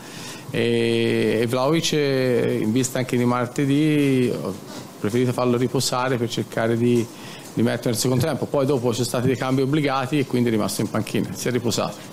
E, 0.49 1.39
e 1.41 1.47
Vlaovic, 1.47 1.91
in 1.93 2.71
vista 2.71 2.99
anche 2.99 3.17
di 3.17 3.25
martedì, 3.25 4.31
ho 4.39 4.53
preferito 4.99 5.33
farlo 5.33 5.57
riposare 5.57 6.17
per 6.17 6.29
cercare 6.29 6.77
di, 6.77 7.05
di 7.53 7.62
mettere 7.62 7.89
nel 7.89 7.97
secondo 7.97 8.25
tempo. 8.25 8.45
Poi 8.45 8.65
dopo 8.65 8.89
ci 8.89 8.95
sono 8.95 9.07
stati 9.07 9.27
dei 9.27 9.38
cambi 9.38 9.62
obbligati 9.62 10.19
e 10.19 10.25
quindi 10.25 10.49
è 10.49 10.51
rimasto 10.51 10.81
in 10.81 10.89
panchina, 10.89 11.29
si 11.33 11.47
è 11.47 11.51
riposato. 11.51 12.12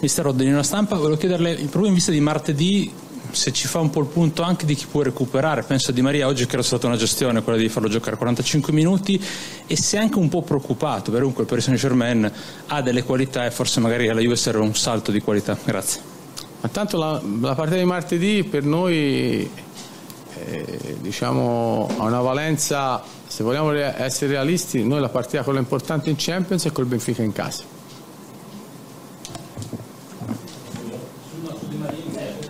Mister 0.00 0.24
Rodden, 0.24 0.52
una 0.52 0.62
stampa 0.62 0.96
volevo 0.96 1.16
chiederle, 1.16 1.54
proprio 1.54 1.86
in 1.86 1.94
vista 1.94 2.10
di 2.10 2.20
martedì, 2.20 2.92
se 3.36 3.52
ci 3.52 3.68
fa 3.68 3.80
un 3.80 3.90
po' 3.90 4.00
il 4.00 4.06
punto 4.06 4.42
anche 4.42 4.64
di 4.64 4.74
chi 4.74 4.86
può 4.90 5.02
recuperare. 5.02 5.62
Penso 5.62 5.90
a 5.90 5.94
Di 5.94 6.00
Maria 6.00 6.26
oggi 6.26 6.46
che 6.46 6.54
era 6.54 6.62
stata 6.62 6.86
una 6.86 6.96
gestione 6.96 7.42
quella 7.42 7.58
di 7.58 7.68
farlo 7.68 7.88
giocare 7.88 8.16
45 8.16 8.72
minuti 8.72 9.22
e 9.66 9.76
si 9.76 9.96
è 9.96 9.98
anche 9.98 10.18
un 10.18 10.30
po' 10.30 10.40
preoccupato, 10.40 11.10
perché 11.10 11.18
comunque 11.18 11.42
il 11.42 11.48
Paris 11.48 11.64
Saint 11.64 11.78
Germain 11.78 12.32
ha 12.66 12.82
delle 12.82 13.02
qualità 13.02 13.44
e 13.44 13.50
forse 13.50 13.80
magari 13.80 14.08
alla 14.08 14.20
Juve 14.20 14.36
serve 14.36 14.60
un 14.60 14.74
salto 14.74 15.10
di 15.10 15.20
qualità. 15.20 15.56
Grazie. 15.62 16.00
Ma 16.62 16.68
tanto 16.70 16.96
la, 16.96 17.20
la 17.40 17.54
partita 17.54 17.76
di 17.76 17.84
martedì 17.84 18.42
per 18.42 18.64
noi 18.64 19.50
eh, 20.44 20.96
diciamo, 21.00 21.90
ha 21.98 22.04
una 22.04 22.22
valenza, 22.22 23.02
se 23.26 23.44
vogliamo 23.44 23.70
re- 23.70 23.94
essere 23.98 24.32
realisti, 24.32 24.82
noi 24.82 25.00
la 25.00 25.10
partita 25.10 25.42
quella 25.42 25.58
importante 25.58 26.08
in 26.08 26.16
Champions 26.16 26.64
è 26.64 26.72
col 26.72 26.86
Benfica 26.86 27.22
in 27.22 27.32
casa. 27.32 27.75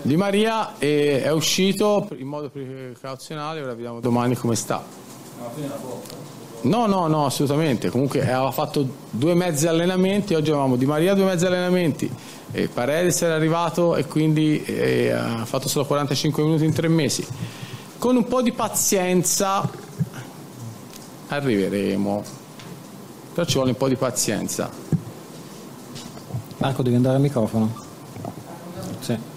Di 0.07 0.17
Maria 0.17 0.79
è, 0.79 1.33
uscito 1.33 2.07
in 2.17 2.29
modo 2.29 2.49
precauzionale, 2.49 3.61
ora 3.61 3.75
vediamo 3.75 3.99
domani 3.99 4.37
come 4.37 4.55
sta. 4.55 4.81
No, 6.61 6.87
no, 6.87 7.09
no, 7.09 7.27
assolutamente. 7.27 7.91
Comunque 7.91 8.21
aveva 8.21 8.53
fatto 8.53 8.87
due 9.11 9.35
mezzi 9.35 9.67
allenamenti, 9.67 10.35
oggi 10.35 10.51
avevamo 10.51 10.77
Di 10.77 10.87
Maria 10.87 11.15
due 11.15 11.25
mezzi 11.25 11.47
allenamenti, 11.47 12.09
e 12.53 12.69
Paredes 12.69 13.21
era 13.21 13.35
arrivato 13.35 13.97
e 13.97 14.07
quindi 14.07 14.63
eh, 14.63 15.11
ha 15.11 15.45
fatto 15.45 15.67
solo 15.69 15.85
45 15.85 16.41
minuti 16.45 16.65
in 16.65 16.73
tre 16.73 16.87
mesi. 16.87 17.27
Con 17.99 18.15
un 18.15 18.29
po' 18.29 18.43
di 18.43 18.53
pazienza 18.53 19.69
arriveremo, 21.27 22.25
però 23.35 23.45
ci 23.45 23.55
vuole 23.55 23.71
un 23.71 23.77
po' 23.77 23.89
di 23.89 23.97
pazienza. 23.97 24.71
Marco, 26.59 26.83
devi 26.85 26.95
andare 26.95 27.17
al 27.17 27.23
microfono. 27.23 27.75
Sì. 29.01 29.35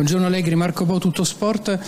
Buongiorno 0.00 0.28
Allegri, 0.28 0.54
Marco 0.54 0.86
Bo, 0.86 0.96
Tutto 0.96 1.24
Sport. 1.24 1.78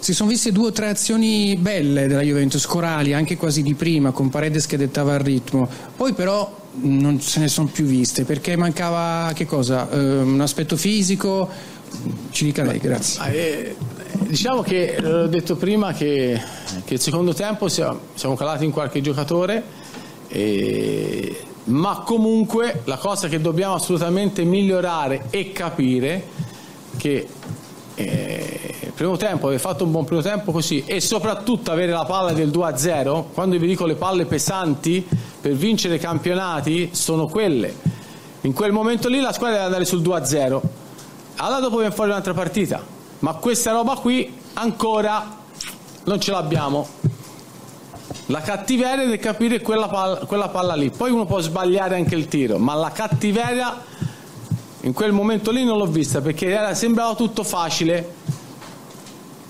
Si 0.00 0.12
sono 0.12 0.28
viste 0.28 0.50
due 0.50 0.66
o 0.66 0.72
tre 0.72 0.88
azioni 0.88 1.54
belle 1.54 2.08
della 2.08 2.22
Juventus, 2.22 2.66
corali, 2.66 3.12
anche 3.12 3.36
quasi 3.36 3.62
di 3.62 3.74
prima, 3.74 4.10
con 4.10 4.28
Paredes 4.28 4.66
che 4.66 4.76
dettava 4.76 5.14
il 5.14 5.20
ritmo. 5.20 5.68
Poi 5.96 6.12
però 6.12 6.52
non 6.80 7.20
se 7.20 7.38
ne 7.38 7.46
sono 7.46 7.68
più 7.68 7.84
viste, 7.84 8.24
perché 8.24 8.56
mancava 8.56 9.30
che 9.34 9.46
cosa? 9.46 9.88
Eh, 9.88 9.96
un 9.96 10.40
aspetto 10.40 10.76
fisico? 10.76 11.48
Ci 12.32 12.46
dica 12.46 12.64
lei, 12.64 12.80
grazie. 12.80 13.32
Eh, 13.32 13.76
diciamo 14.26 14.62
che 14.62 14.96
eh, 14.96 15.00
l'ho 15.00 15.28
detto 15.28 15.54
prima 15.54 15.92
che, 15.92 16.40
che 16.84 16.94
il 16.94 17.00
secondo 17.00 17.34
tempo 17.34 17.68
siamo, 17.68 18.00
siamo 18.14 18.34
calati 18.34 18.64
in 18.64 18.72
qualche 18.72 19.00
giocatore, 19.00 19.62
e- 20.26 21.40
ma 21.66 22.02
comunque 22.04 22.80
la 22.86 22.96
cosa 22.96 23.28
che 23.28 23.40
dobbiamo 23.40 23.74
assolutamente 23.74 24.42
migliorare 24.42 25.26
e 25.30 25.52
capire 25.52 26.48
che 26.96 27.28
eh, 28.06 28.92
primo 28.94 29.16
tempo, 29.16 29.46
aver 29.46 29.60
fatto 29.60 29.84
un 29.84 29.90
buon 29.90 30.04
primo 30.04 30.22
tempo 30.22 30.52
così 30.52 30.84
e 30.84 31.00
soprattutto 31.00 31.70
avere 31.70 31.92
la 31.92 32.04
palla 32.04 32.32
del 32.32 32.48
2-0, 32.50 33.24
quando 33.32 33.58
vi 33.58 33.66
dico 33.66 33.86
le 33.86 33.94
palle 33.94 34.26
pesanti 34.26 35.06
per 35.40 35.52
vincere 35.52 35.94
i 35.94 35.98
campionati 35.98 36.90
sono 36.92 37.26
quelle. 37.26 37.74
In 38.42 38.52
quel 38.52 38.72
momento 38.72 39.08
lì 39.08 39.20
la 39.20 39.32
squadra 39.32 39.56
deve 39.56 39.66
andare 39.66 39.84
sul 39.84 40.02
2-0, 40.02 40.60
allora 41.36 41.60
dopo 41.60 41.78
viene 41.78 41.94
fuori 41.94 42.10
un'altra 42.10 42.34
partita, 42.34 42.82
ma 43.20 43.34
questa 43.34 43.72
roba 43.72 43.94
qui 43.94 44.34
ancora 44.54 45.36
non 46.04 46.20
ce 46.20 46.30
l'abbiamo. 46.30 46.86
La 48.26 48.40
cattiveria 48.40 49.06
di 49.06 49.18
capire 49.18 49.60
quella 49.60 49.88
palla, 49.88 50.16
quella 50.26 50.48
palla 50.48 50.74
lì, 50.74 50.90
poi 50.90 51.10
uno 51.10 51.26
può 51.26 51.40
sbagliare 51.40 51.96
anche 51.96 52.14
il 52.14 52.28
tiro, 52.28 52.58
ma 52.58 52.74
la 52.74 52.90
cattiveria 52.90 53.82
in 54.82 54.92
quel 54.92 55.12
momento 55.12 55.50
lì 55.50 55.64
non 55.64 55.76
l'ho 55.76 55.86
vista 55.86 56.20
perché 56.20 56.48
era, 56.48 56.74
sembrava 56.74 57.14
tutto 57.14 57.44
facile. 57.44 58.14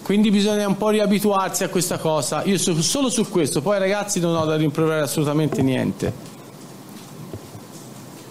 Quindi 0.03 0.31
bisogna 0.31 0.67
un 0.67 0.77
po' 0.77 0.89
riabituarsi 0.89 1.63
a 1.63 1.69
questa 1.69 1.99
cosa. 1.99 2.43
Io 2.45 2.59
su- 2.59 2.81
solo 2.81 3.09
su 3.09 3.29
questo, 3.29 3.61
poi 3.63 3.79
ragazzi 3.79 4.19
non 4.19 4.35
ho 4.35 4.45
da 4.45 4.57
rimproverare 4.57 5.03
assolutamente 5.03 5.63
niente. 5.63 6.13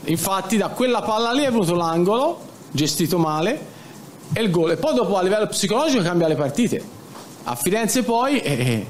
Infatti 0.05 0.57
da 0.57 0.69
quella 0.69 1.01
palla 1.01 1.31
lì 1.31 1.43
è 1.43 1.51
venuto 1.51 1.75
l'angolo, 1.75 2.39
gestito 2.71 3.17
male, 3.17 3.65
e 4.33 4.41
il 4.41 4.49
gol. 4.49 4.71
E 4.71 4.77
poi 4.77 4.93
dopo 4.93 5.17
a 5.17 5.21
livello 5.21 5.47
psicologico 5.47 6.03
cambia 6.03 6.27
le 6.27 6.35
partite. 6.35 6.83
A 7.43 7.55
Firenze 7.55 8.03
poi... 8.03 8.39
eh, 8.41 8.85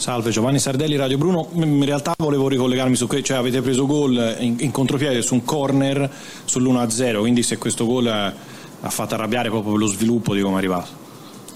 Salve, 0.00 0.30
Giovanni 0.30 0.58
Sardelli, 0.58 0.96
Radio 0.96 1.18
Bruno. 1.18 1.48
In 1.52 1.84
realtà 1.84 2.14
volevo 2.16 2.48
ricollegarmi 2.48 2.96
su 2.96 3.06
questo, 3.06 3.26
cioè 3.26 3.36
avete 3.36 3.60
preso 3.60 3.84
gol 3.84 4.34
in, 4.38 4.56
in 4.60 4.70
contropiede 4.70 5.20
su 5.20 5.34
un 5.34 5.44
corner 5.44 6.10
sull'1-0, 6.48 7.18
quindi 7.18 7.42
se 7.42 7.58
questo 7.58 7.84
gol 7.84 8.06
ha 8.06 8.88
fatto 8.88 9.12
arrabbiare 9.12 9.50
proprio 9.50 9.76
lo 9.76 9.84
sviluppo 9.84 10.32
di 10.32 10.40
come 10.40 10.54
è 10.54 10.56
arrivato. 10.56 10.88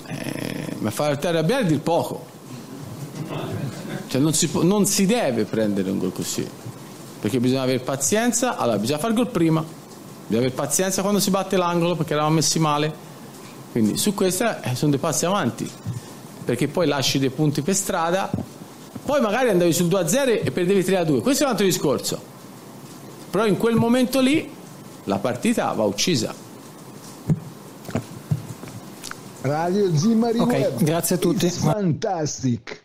Eh, 0.09 0.77
ma 0.81 0.91
far 0.91 1.19
arrabbiare 1.23 1.63
è 1.63 1.65
dir 1.65 1.81
poco. 1.81 2.27
Cioè 4.09 4.21
non, 4.21 4.35
si 4.35 4.49
può- 4.49 4.63
non 4.63 4.85
si 4.85 5.07
deve 5.07 5.45
prendere 5.45 5.91
un 5.91 5.97
gol 5.97 6.13
così. 6.13 6.47
Perché 7.21 7.41
bisogna 7.41 7.63
avere 7.63 7.79
pazienza, 7.79 8.59
allora 8.59 8.77
bisogna 8.77 8.99
fare 8.99 9.15
gol 9.15 9.29
prima, 9.29 9.63
bisogna 9.63 10.41
avere 10.41 10.51
pazienza 10.51 11.01
quando 11.01 11.19
si 11.19 11.31
batte 11.31 11.57
l'angolo 11.57 11.97
perché 11.97 12.13
eravamo 12.13 12.35
messi 12.35 12.59
male. 12.59 12.93
Quindi 13.73 13.97
su 13.97 14.13
questa 14.13 14.61
eh, 14.61 14.75
sono 14.75 14.91
dei 14.91 15.01
passi 15.01 15.25
avanti, 15.25 15.67
perché 16.45 16.69
poi 16.69 16.87
lasci 16.87 17.19
dei 17.19 17.31
punti 17.31 17.63
per 17.63 17.75
strada, 17.75 18.31
poi 19.05 19.21
magari 19.21 19.49
andavi 19.51 19.73
sul 19.73 19.87
2-0 19.87 20.45
e 20.45 20.51
perdevi 20.51 20.81
3-2. 20.81 21.21
Questo 21.21 21.43
è 21.43 21.47
un 21.47 21.53
altro 21.53 21.67
discorso. 21.67 22.21
Però 23.31 23.47
in 23.47 23.57
quel 23.57 23.75
momento 23.77 24.21
lì 24.21 24.49
la 25.05 25.19
partita 25.19 25.73
va 25.73 25.85
uccisa. 25.85 26.35
Radio 29.43 29.95
Zimari 29.95 30.39
Ok, 30.39 30.53
Web. 30.53 30.83
grazie 30.83 31.17
a 31.17 31.19
tutti. 31.19 31.47
It's 31.47 31.59
fantastic. 31.59 32.84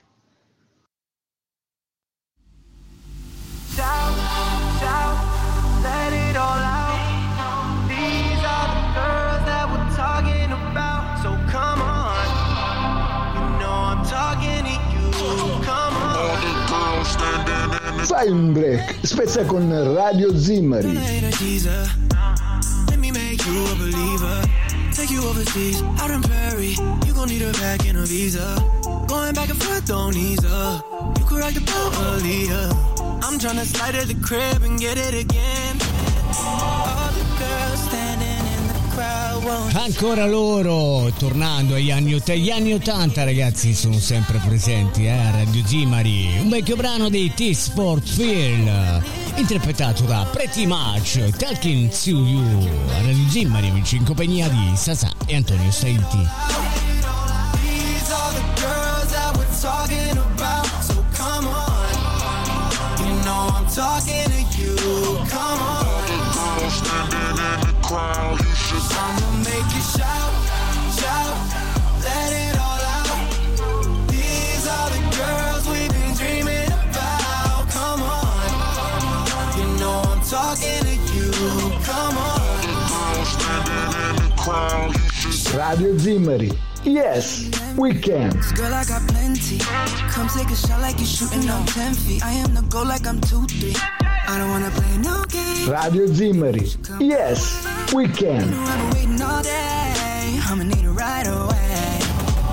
Fai 18.10 18.28
un 18.28 18.54
break, 18.54 19.06
spezza 19.06 19.46
con 19.46 19.70
Radio 19.94 20.36
Zimmari. 20.36 20.98
Take 24.92 25.12
you 25.12 25.24
overseas, 25.24 25.84
out 26.02 26.10
in 26.10 26.22
Paris. 26.22 26.80
You 27.06 27.14
gon' 27.14 27.28
need 27.28 27.44
a 27.44 27.52
back 27.52 27.88
and 27.88 28.00
a 28.00 28.06
visa. 28.08 28.56
Going 29.08 29.36
back 29.36 29.50
and 29.50 29.62
forth, 29.62 29.86
don't 29.86 30.18
ease 30.18 30.44
up. 30.44 30.84
You 31.20 31.26
could 31.26 31.40
rock 31.40 31.54
the 31.54 31.62
boat, 31.62 31.94
Aaliyah. 31.94 32.74
I'm 33.24 33.38
tryna 33.38 33.64
slide 33.66 33.94
at 33.94 34.08
the 34.08 34.16
crib 34.16 34.64
and 34.64 34.80
get 34.80 34.98
it 34.98 35.14
again. 35.14 35.78
Ancora 39.50 40.28
loro, 40.28 41.12
tornando 41.18 41.74
agli 41.74 41.90
anni, 41.90 42.22
gli 42.24 42.52
anni 42.52 42.74
80 42.74 43.24
ragazzi 43.24 43.74
sono 43.74 43.98
sempre 43.98 44.40
presenti, 44.46 45.06
eh, 45.06 45.10
a 45.10 45.32
Radio 45.32 45.66
Zimari, 45.66 46.38
un 46.40 46.50
vecchio 46.50 46.76
brano 46.76 47.10
dei 47.10 47.34
T-Sport 47.34 48.08
Feel, 48.08 49.04
interpretato 49.38 50.04
da 50.04 50.28
Pretty 50.32 50.68
Much, 50.68 51.30
Talking 51.38 51.90
to 51.90 52.10
You, 52.12 52.70
a 52.92 53.02
Radio 53.02 53.28
Zimari, 53.30 53.70
amici, 53.70 53.96
in 53.96 54.06
compagnia 54.06 54.48
di 54.50 54.74
Sasà 54.76 55.12
e 55.26 55.36
Antonio 55.36 55.72
Sainti. 55.72 56.28
The 59.10 59.58
talking 59.62 60.18
about. 60.18 60.66
So 60.84 61.04
come 61.14 61.48
on. 61.48 63.06
You 63.06 63.24
know 63.24 63.50
I'm 63.52 63.68
talking 63.68 64.30
to 68.80 68.86
you. 68.86 68.90
Come 68.90 69.10
on. 69.10 69.16
I'ma 69.20 69.38
make 69.44 69.70
you 69.76 69.82
shout, 69.82 70.32
shout, 70.96 71.36
let 72.04 72.32
it 72.34 72.56
all 72.60 72.82
out. 72.96 73.20
These 74.10 74.68
are 74.68 74.90
the 74.90 75.02
girls 75.18 75.64
we've 75.68 75.92
been 75.92 76.14
dreaming 76.16 76.72
about. 76.72 77.70
Come 77.70 78.02
on. 78.02 78.50
You 79.58 79.66
know 79.80 80.02
I'm 80.06 80.22
talking 80.24 80.84
to 80.84 80.96
you. 81.16 81.32
Come 81.84 82.18
on. 82.18 82.40
Radio 85.56 85.94
Zimmari. 85.96 86.52
Yes, 86.84 87.50
we 87.78 87.94
can. 87.94 88.32
Girl, 88.56 88.74
I 88.74 88.86
got 88.86 89.06
plenty. 89.10 89.60
Come 89.60 90.28
take 90.30 90.50
a 90.50 90.56
shot 90.56 90.80
like 90.82 90.98
you're 90.98 91.06
shooting 91.06 91.50
on 91.50 91.66
10 91.66 91.94
feet. 91.94 92.24
I 92.24 92.32
am 92.32 92.54
the 92.54 92.62
goal 92.64 92.86
like 92.86 93.06
I'm 93.06 93.20
2 93.22 93.46
3. 93.46 93.74
I 94.32 94.38
don't 94.38 94.52
wanna 94.52 94.70
play 94.70 94.98
no 94.98 95.26
games. 95.26 95.68
Radio 95.68 96.06
Zimmari. 96.06 96.68
Yes, 97.00 97.40
we 97.96 98.08
can. 98.08 98.44
I've 98.54 98.78
been 98.78 98.90
waiting 98.94 99.22
all 99.24 99.42
day. 99.42 100.40
I'ma 100.48 100.64
need 100.66 100.86
it 100.86 100.92
right 100.92 101.26
away. 101.26 102.00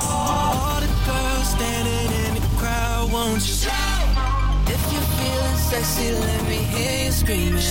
All 0.01 0.81
the 0.81 0.89
girls 1.05 1.49
standing 1.57 2.09
in 2.25 2.35
the 2.41 2.45
crowd, 2.57 3.12
won't 3.12 3.43
you 3.47 3.55
shout? 3.65 4.09
If 4.75 4.83
you're 4.91 5.09
feeling 5.19 5.59
sexy, 5.71 6.12
let 6.12 6.43
me 6.49 6.57
hear 6.57 7.05
you 7.05 7.12
screaming. 7.12 7.62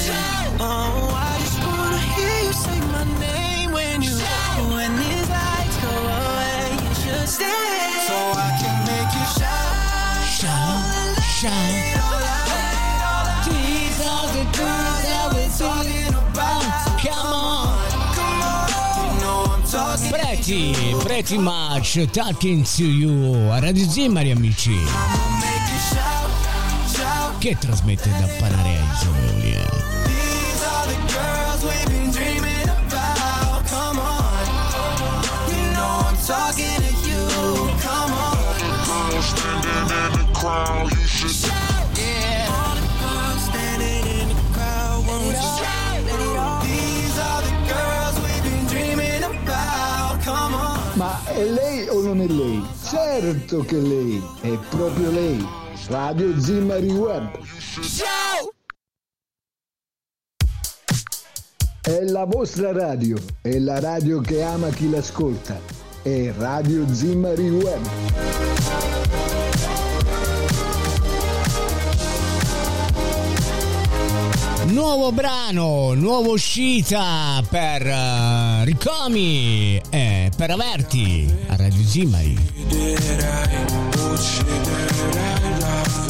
Oh, 0.59 1.09
I 1.29 1.33
just 1.43 1.59
wanna 1.65 2.01
hear 2.13 2.37
you 2.45 2.53
say 2.53 2.79
my 2.93 3.03
name 3.19 3.34
Pretty, 20.45 20.93
pretty 20.99 21.37
much 21.39 21.97
talking 22.11 22.63
to 22.63 22.85
you. 22.85 23.49
A 23.49 23.59
Radio 23.61 23.83
Zimari 23.87 24.29
amici. 24.29 24.77
Che 27.39 27.57
trasmette 27.57 28.11
da 28.11 28.27
Panarea 28.37 28.79
eh? 28.79 28.83
Italia 28.93 29.65
Talking 36.27 36.79
to 36.79 36.93
you, 37.09 37.69
come 37.81 38.13
on. 38.13 39.21
Standing 39.23 39.89
in 39.89 40.11
the 40.11 40.39
crowd, 40.39 40.91
you 40.91 41.07
should 41.07 41.54
non 52.15 52.21
è 52.21 52.27
lei? 52.27 52.63
Certo 52.83 53.59
che 53.63 53.75
lei, 53.75 54.23
è 54.41 54.57
proprio 54.69 55.11
lei. 55.11 55.45
Radio 55.87 56.39
Zimmari 56.39 56.89
Web. 56.91 57.43
Shout! 57.43 58.53
È 61.81 62.03
la 62.05 62.25
vostra 62.25 62.71
radio, 62.71 63.17
è 63.41 63.59
la 63.59 63.79
radio 63.79 64.21
che 64.21 64.41
ama 64.41 64.69
chi 64.69 64.89
l'ascolta. 64.89 65.59
È 66.01 66.31
Radio 66.37 66.87
Zimmari 66.91 67.49
Web. 67.49 68.84
Nuovo 74.75 75.13
brano, 75.13 75.93
nuova 75.93 76.31
uscita 76.31 77.41
per 77.49 77.87
eh, 77.87 78.65
Ricomi 78.65 79.81
e 79.89 80.29
per 80.35 80.51
Averti 80.51 81.33
a 81.47 81.55
Radio 81.55 81.81
Zimari 81.81 82.37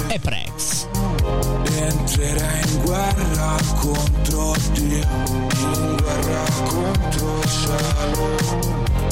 e 0.08 0.20
Prex. 0.20 0.88
Entrerai 1.78 2.62
in 2.68 2.82
guerra 2.82 3.56
contro 3.80 4.56
Dio, 4.74 5.08
in 5.60 5.98
guerra 6.02 6.44
contro 6.64 7.36
ma 7.68 9.05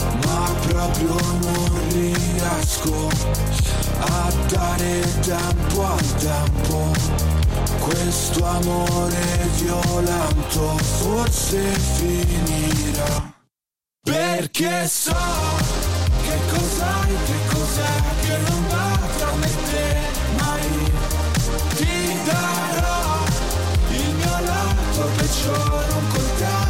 proprio 0.67 1.15
non 1.41 1.89
riesco 1.89 3.09
a 3.99 4.33
dare 4.47 5.01
tempo 5.21 5.85
al 5.85 6.15
tempo. 6.15 6.91
Questo 7.79 8.45
amore 8.45 9.49
violento 9.57 10.77
forse 10.77 11.59
finirà. 11.97 13.31
Perché 14.01 14.87
so 14.87 15.15
che 16.23 16.37
cos'hai, 16.49 17.15
che 17.25 17.55
cos'è 17.55 18.01
che 18.21 18.37
non 18.49 18.67
va 18.67 18.99
tra 19.17 19.31
me 19.35 19.47
e 19.47 19.55
te 19.71 19.97
mai. 20.37 20.91
Ti 21.75 22.17
darò 22.25 23.23
il 23.89 24.15
mio 24.15 24.39
lato 24.45 25.09
peggiore, 25.15 25.93
un 25.93 26.07
coltello 26.09 26.62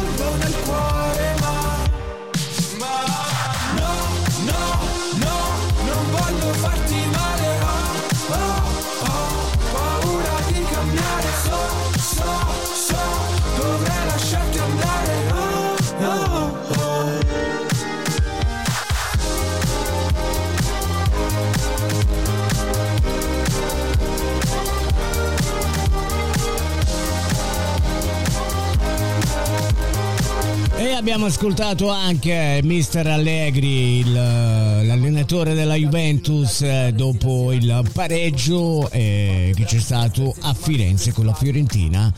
abbiamo 31.04 31.26
ascoltato 31.26 31.90
anche 31.90 32.60
Mister 32.64 33.06
Allegri, 33.06 33.98
il- 33.98 34.10
l'allenatore 34.14 35.52
della 35.52 35.74
Juventus, 35.74 36.62
eh, 36.62 36.92
dopo 36.94 37.52
il 37.52 37.86
pareggio 37.92 38.88
eh, 38.90 39.52
che 39.54 39.64
c'è 39.64 39.80
stato 39.80 40.34
a 40.40 40.54
Firenze 40.54 41.12
con 41.12 41.26
la 41.26 41.34
Fiorentina 41.34 42.10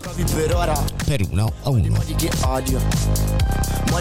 provi 0.00 0.24
per 0.24 0.56
ora 0.56 0.84
per 1.04 1.24
1 1.30 1.52
a 1.62 1.70
1. 1.70 2.02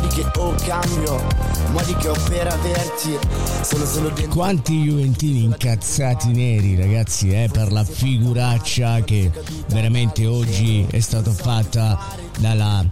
Modi 0.02 0.16
che 0.16 0.40
ho 0.40 0.56
cambio 0.66 1.28
Modi 1.72 1.96
che 1.96 2.08
ho 2.08 2.16
per 2.28 2.48
averti 2.48 3.18
Sono 3.62 3.86
solo 3.86 4.10
dentro 4.10 4.34
Quanti 4.34 4.82
Juventini 4.82 5.44
incazzati 5.44 6.30
neri, 6.30 6.76
ragazzi, 6.76 7.30
eh, 7.30 7.50
per 7.52 7.72
la 7.72 7.84
figuraccia 7.84 9.02
che 9.02 9.32
veramente 9.68 10.26
oggi 10.26 10.86
è 10.90 11.00
stata 11.00 11.32
fatta 11.32 12.00
dalla, 12.40 12.84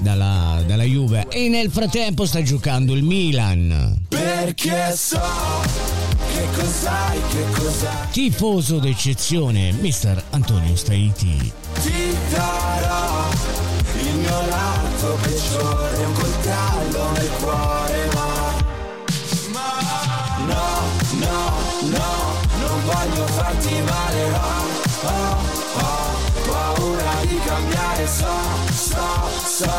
dalla, 0.00 0.62
dalla 0.66 0.82
Juve. 0.82 1.28
E 1.28 1.48
nel 1.48 1.70
frattempo 1.70 2.26
sta 2.26 2.42
giocando 2.42 2.92
il 2.94 3.04
Milan. 3.04 3.96
Perché 4.08 4.92
so 4.96 5.20
che 6.32 6.46
cos'hai, 6.54 7.20
che 7.30 7.44
cos'hai 7.52 8.08
Tifoso 8.10 8.78
d'eccezione, 8.78 9.72
mister 9.72 10.22
Antonio 10.30 10.74
Staiti. 10.74 11.52
Ti 11.82 12.14
lato 15.08 15.14
peggiore 15.22 16.04
Un 16.04 16.12
coltello 16.12 17.10
nel 17.12 17.30
cuore 17.40 18.10
ma 18.14 18.56
no, 20.46 20.66
no, 21.18 21.52
no 21.82 22.36
Non 22.60 22.84
voglio 22.84 23.26
farti 23.26 23.80
male 23.82 24.24
oh, 24.32 25.06
oh, 25.06 25.36
Ho 25.78 26.16
paura 26.46 27.12
di 27.22 27.40
cambiare 27.44 28.06
So, 28.06 28.26
so, 28.72 29.06
so 29.46 29.72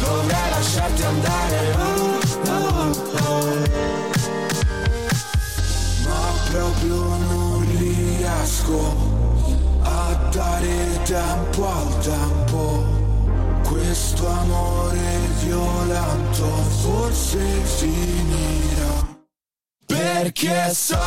Dovrei 0.00 0.50
lasciarti 0.50 1.02
andare 1.02 1.76
oh, 1.76 2.18
oh, 2.48 2.92
oh. 3.26 3.46
Ma 6.04 6.50
proprio 6.50 7.16
non 7.28 7.66
riesco 7.76 9.16
a 9.82 10.14
dare 10.30 11.00
tempo 11.04 11.66
al 11.66 11.98
tempo. 12.00 12.97
Questo 13.88 14.28
amore 14.28 15.00
violento 15.40 16.44
forse 16.82 17.38
finirà. 17.38 19.16
Perché 19.86 20.70
so 20.74 20.98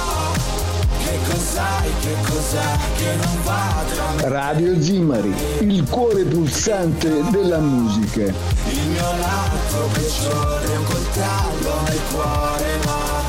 che 1.03 1.19
cos'hai, 1.29 1.91
che 2.01 2.15
cos'è 2.23 2.77
che 2.97 3.15
non 3.17 3.43
va 3.43 3.83
tra 3.93 4.09
me. 4.15 4.29
Radio 4.29 4.81
Zimari, 4.81 5.31
il 5.59 5.87
cuore 5.87 6.23
pulsante 6.23 7.21
della 7.29 7.59
musica. 7.59 8.23
Il 8.23 8.87
mio 8.89 9.11
lato 9.19 9.87
peggiore, 9.93 10.75
un 10.75 10.83
coltello 10.83 11.81
nel 11.85 12.01
cuore, 12.11 12.77
ma 12.85 13.20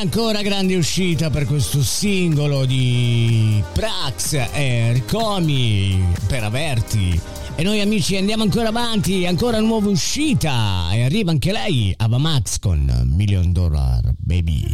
ancora 0.00 0.40
grande 0.40 0.76
uscita 0.76 1.28
per 1.28 1.44
questo 1.44 1.82
singolo 1.82 2.64
di 2.64 3.62
Prax 3.74 4.32
e 4.32 4.92
Ricomi 4.94 6.02
per 6.26 6.42
Averti. 6.42 7.20
E 7.54 7.62
noi 7.62 7.82
amici 7.82 8.16
andiamo 8.16 8.42
ancora 8.42 8.68
avanti, 8.68 9.26
ancora 9.26 9.60
nuova 9.60 9.90
uscita. 9.90 10.88
E 10.92 11.04
arriva 11.04 11.32
anche 11.32 11.52
lei, 11.52 11.92
Ava 11.98 12.16
Max 12.16 12.58
con 12.58 13.12
Million 13.14 13.52
Dollar 13.52 14.00
Baby. 14.16 14.64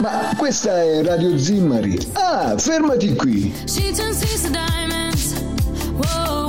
Ma 0.00 0.34
questa 0.36 0.80
è 0.80 1.02
Radio 1.02 1.36
Zimari. 1.36 1.98
Ah, 2.12 2.56
fermati 2.56 3.12
qui. 3.16 3.52
She 3.66 3.92
turns 3.92 4.20
diamonds. 4.48 5.34
Whoa. 5.96 6.47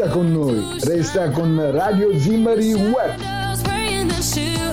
Resta 0.00 0.08
con 0.08 0.32
noi, 0.32 0.78
resta 0.84 1.30
con 1.30 1.70
Radio 1.72 2.18
Zimari 2.18 2.72
Web. 2.72 4.69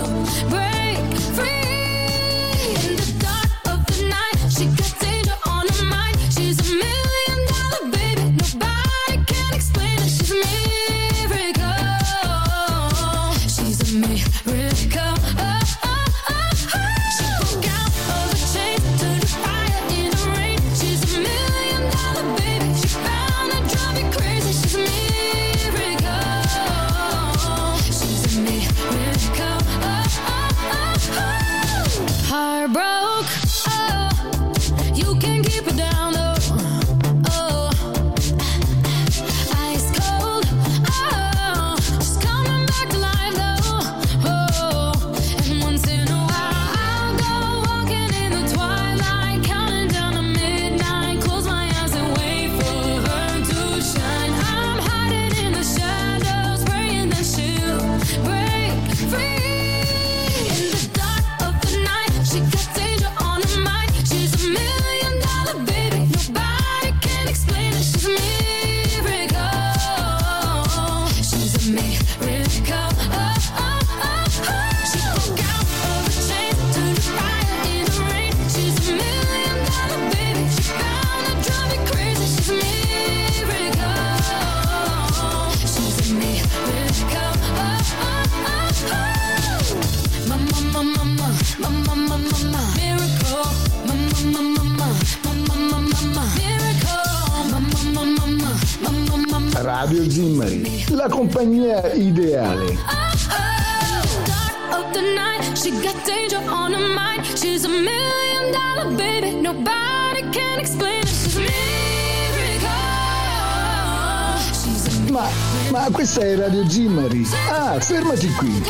È 116.19 116.35
Radio 116.35 116.67
Zimmari. 116.67 117.27
Ah, 117.49 117.79
fermati 117.79 118.27
qui. 118.33 118.63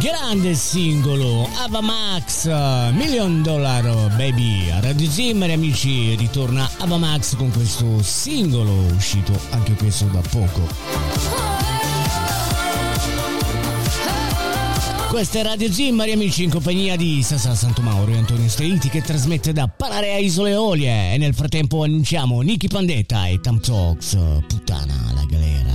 Grande 0.00 0.54
singolo, 0.54 1.48
Avamax, 1.58 2.46
Million 2.92 3.42
Dollar 3.42 3.84
Baby. 4.16 4.70
A 4.70 4.80
Radio 4.80 5.08
Zimmer, 5.08 5.50
amici, 5.50 6.14
ritorna 6.16 6.68
Avamax 6.78 7.36
con 7.36 7.50
questo 7.52 8.02
singolo 8.02 8.72
uscito 8.94 9.38
anche 9.50 9.74
questo 9.74 10.06
da 10.06 10.20
poco. 10.30 10.89
Questa 15.10 15.40
è 15.40 15.42
Radio 15.42 15.68
Zimmari 15.72 16.12
amici 16.12 16.44
in 16.44 16.50
compagnia 16.50 16.94
di 16.94 17.20
Sasa 17.24 17.56
Santomauro 17.56 18.12
e 18.12 18.16
Antonio 18.16 18.48
Streiti 18.48 18.88
che 18.88 19.02
trasmette 19.02 19.52
da 19.52 19.66
Panarea 19.66 20.16
Isole 20.18 20.54
Olie 20.54 21.14
e 21.14 21.18
nel 21.18 21.34
frattempo 21.34 21.82
annunciamo 21.82 22.40
Nicky 22.42 22.68
Pandetta 22.68 23.26
e 23.26 23.40
Tam 23.40 23.58
Talks, 23.58 24.16
puttana 24.46 24.94
la 25.12 25.24
galera. 25.28 25.72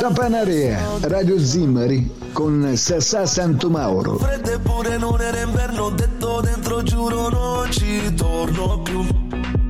Da 0.00 0.10
Panarea, 0.10 0.80
Radio 1.02 1.38
Zimmari 1.38 2.10
con 2.32 2.72
Sassà 2.74 3.26
Santomauro. 3.26 4.16
Freddo 4.16 4.52
eppure 4.52 4.96
non 4.96 5.20
era 5.20 5.42
inverno, 5.42 5.82
ho 5.82 5.90
detto 5.90 6.40
dentro 6.40 6.82
giuro 6.82 7.28
non 7.28 7.70
ci 7.70 8.14
torno 8.14 8.80
più. 8.80 9.27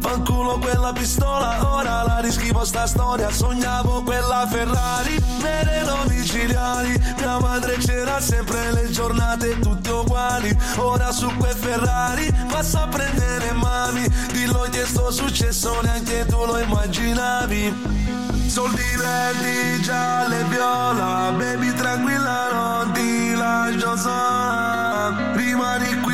Fanculo 0.09 0.59
quella 0.59 0.91
pistola, 0.95 1.71
ora 1.71 2.03
la 2.03 2.21
riscrivo 2.21 2.65
sta 2.65 2.87
storia, 2.87 3.31
sognavo 3.31 4.03
quella 4.05 4.49
Ferrari, 4.51 5.23
mere 5.43 5.83
domiciliari, 5.85 6.99
mia 7.19 7.39
madre 7.39 7.77
c'era 7.77 8.19
sempre 8.19 8.73
le 8.73 8.89
giornate 8.89 9.59
tutte 9.59 9.91
uguali, 9.91 10.59
ora 10.77 11.13
su 11.13 11.31
quel 11.37 11.55
Ferrari 11.55 12.35
passo 12.49 12.79
a 12.79 12.89
prendere 12.89 13.53
mami, 13.53 14.09
dillo 14.33 14.67
che 14.71 14.87
sto 14.87 15.11
successo 15.11 15.79
neanche 15.83 16.25
tu 16.25 16.43
lo 16.43 16.57
immaginavi. 16.57 18.07
Soldi 18.49 18.97
verdi, 18.97 19.83
gialle, 19.83 20.43
viola. 20.45 21.31
Baby 21.37 21.71
tranquilla 21.75 22.51
non 22.51 22.93
ti 22.93 23.35
lascio 23.35 23.95
sola. 23.95 25.33
Rimani 25.35 26.01
qui 26.01 26.08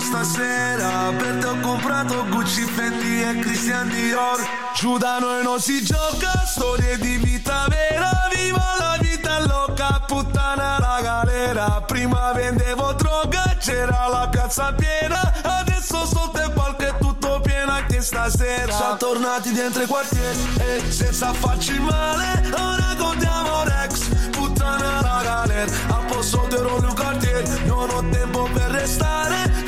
stasera. 0.00 1.12
Per 1.16 1.36
te 1.38 1.46
ho 1.46 1.56
comprato 1.60 2.26
Gucci, 2.28 2.62
Fendi 2.62 3.22
e 3.22 3.38
Christian 3.38 3.88
Dior. 3.88 4.40
Giù 4.74 4.96
da 4.98 5.18
noi 5.18 5.42
non 5.42 5.60
si 5.60 5.82
gioca 5.84 6.44
Storie 6.46 6.98
di 6.98 7.16
vita 7.16 7.66
vera. 7.68 8.28
Viva 8.34 8.74
la 8.78 8.96
vita 9.00 9.40
loca 9.46 10.02
Puttana 10.06 10.78
la 10.78 11.00
galera. 11.02 11.82
Prima 11.86 12.32
vendevo 12.32 12.92
droga 12.94 13.56
C'era 13.58 14.08
la 14.08 14.28
piazza 14.28 14.72
piena. 14.72 15.32
Adesso 15.42 16.06
sotto 16.06 16.40
il 16.40 16.50
palco 16.52 16.82
è 16.82 16.94
tutto 16.98 17.40
pieno 17.40 17.72
anche 17.72 18.00
stasera. 18.00 18.72
Siamo 18.72 18.96
tornati 18.96 19.52
dentro 19.52 19.82
i 19.82 19.86
quartieri 19.86 20.38
E 20.58 20.90
senza 20.90 21.32
farci 21.32 21.78
male 21.78 22.42
Ora 22.52 22.94
contiamo 22.96 23.64
Rex 23.64 24.28
Puttana 24.30 25.00
la 25.00 25.20
galera. 25.22 25.72
A 25.88 25.96
posto 26.06 26.46
di 26.48 26.54
un 26.56 26.94
quartiere 26.94 27.44
Non 27.64 27.90
ho 27.90 28.04
tempo 28.10 28.48
per 28.52 28.70
restare 28.70 29.59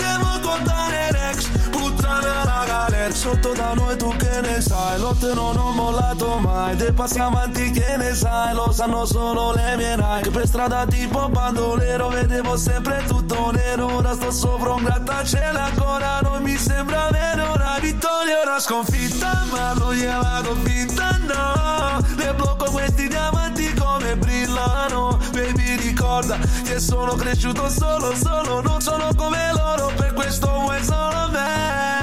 Sotto 3.33 3.55
da 3.55 3.73
noi 3.73 3.97
tu 3.97 4.15
che 4.17 4.43
ne 4.43 4.61
sai? 4.61 5.01
Lotte 5.01 5.33
non 5.33 5.57
ho 5.57 5.71
mollato 5.71 6.37
mai 6.37 6.77
Dei 6.77 6.93
passi 6.93 7.19
avanti 7.19 7.71
che 7.71 7.97
ne 7.97 8.15
sai? 8.15 8.53
Lo 8.53 8.71
sanno 8.73 9.07
solo 9.07 9.53
le 9.55 9.75
mie 9.77 9.97
Nike 9.97 10.29
Per 10.29 10.47
strada 10.47 10.85
tipo 10.85 11.31
bandolero 11.31 12.09
Vedevo 12.09 12.59
sempre 12.59 13.03
tutto 13.07 13.51
nero. 13.51 13.97
Ora 13.97 14.13
sto 14.13 14.31
sopra 14.31 14.75
un 14.75 14.83
grattacielo 14.83 15.59
Ancora 15.59 16.21
non 16.21 16.43
mi 16.43 16.59
sembra 16.59 17.09
vero. 17.11 17.55
Una 17.55 17.79
vittoria, 17.81 18.43
una 18.45 18.61
sconfitta 18.61 19.45
Ma 19.51 19.73
non 19.73 19.95
gliela 19.95 20.41
do 20.43 20.55
finta, 20.63 21.17
no. 21.23 22.05
Le 22.15 22.35
blocco 22.35 22.71
questi 22.71 23.09
diamanti 23.09 23.73
come 23.73 24.15
brillano. 24.15 25.19
Baby 25.33 25.77
ricorda 25.77 26.37
che 26.65 26.79
sono 26.79 27.15
cresciuto 27.15 27.71
solo, 27.71 28.15
solo 28.15 28.61
Non 28.61 28.83
sono 28.83 29.09
come 29.17 29.53
loro. 29.55 29.91
Per 29.97 30.13
questo 30.13 30.53
vuoi 30.53 30.85
solo 30.85 31.31
me 31.31 32.02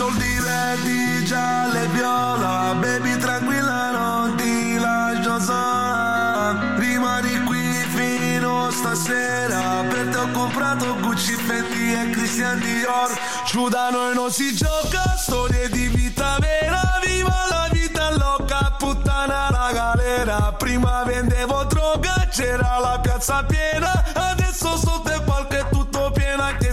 Soldi 0.00 0.38
verdi, 0.40 1.22
gialle, 1.26 1.86
viola. 1.88 2.74
Baby 2.80 3.18
tranquilla 3.18 3.90
non 3.90 4.34
ti 4.34 4.78
lascio 4.78 5.38
sola. 5.38 6.56
Rimani 6.78 7.44
qui 7.44 7.70
fino 7.94 8.70
stasera. 8.70 9.84
Per 9.90 10.08
te 10.08 10.16
ho 10.16 10.30
comprato 10.30 10.96
Gucci, 11.00 11.34
Fendi 11.34 11.92
e 11.92 12.10
Christian 12.12 12.60
Dior. 12.60 13.10
Giù 13.44 13.68
da 13.68 13.90
noi 13.90 14.14
non 14.14 14.30
si 14.30 14.56
gioca. 14.56 15.16
Storie 15.18 15.68
di 15.68 15.88
vita 15.88 16.38
vera. 16.40 16.98
Viva 17.04 17.44
la 17.50 17.68
vita 17.70 18.10
loca. 18.16 18.74
Puttana 18.78 19.50
la 19.50 19.70
galera. 19.70 20.54
Prima 20.56 21.04
vendevo 21.04 21.64
droga 21.64 22.26
C'era 22.30 22.78
la 22.78 22.98
piazza 23.02 23.44
piena 23.44 24.39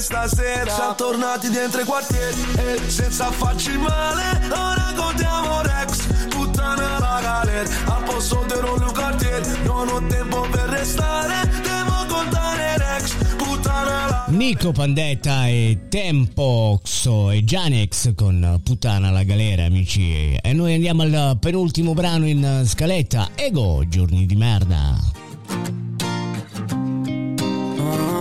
stasera. 0.08 0.72
Siamo 0.72 0.96
tornati 0.96 1.50
dentro 1.50 1.82
i 1.82 1.84
quartieri 1.84 2.42
E 2.56 2.90
senza 2.90 3.30
farci 3.30 3.78
male 3.78 4.40
Ora 4.52 4.94
contiamo 4.96 5.62
Rex 5.62 6.28
Puttana 6.30 6.98
la 6.98 7.20
galera. 7.22 7.70
A 7.88 8.02
posto 8.06 8.46
di 8.48 8.54
un 8.54 8.92
quartiere 8.94 9.46
Non 9.66 9.90
ho 9.90 10.02
tempo 10.08 10.48
per 10.50 10.70
restare 10.70 11.50
Devo 11.62 12.06
contare 12.08 12.78
Rex 12.78 13.36
Puttana 13.36 14.08
la 14.08 14.26
Nico 14.30 14.72
Pandetta 14.72 15.48
e 15.48 15.88
Tempoxo 15.90 17.32
e 17.32 17.44
Janex 17.44 18.14
con 18.16 18.62
Puttana 18.64 19.10
la 19.10 19.24
galera 19.24 19.66
amici. 19.66 20.36
E 20.36 20.54
noi 20.54 20.74
andiamo 20.74 21.04
al 21.04 21.38
penultimo 21.40 21.94
brano 21.94 22.28
in 22.28 22.64
scaletta 22.66 23.30
Ego 23.36 23.84
giorni 23.88 24.26
di 24.26 24.36
merda. 24.36 25.00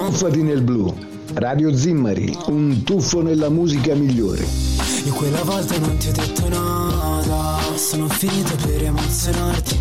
Tuffati 0.06 0.42
nel 0.42 0.62
blu. 0.62 1.15
Radio 1.38 1.76
Zimmari, 1.76 2.34
un 2.46 2.82
tuffo 2.82 3.20
nella 3.20 3.50
musica 3.50 3.94
migliore. 3.94 4.42
Io 5.04 5.12
quella 5.12 5.42
volta 5.42 5.76
non 5.76 5.94
ti 5.98 6.08
ho 6.08 6.12
detto 6.12 6.48
nada 6.48 7.58
Sono 7.76 8.08
finito 8.08 8.56
per 8.66 8.84
emozionarti 8.84 9.78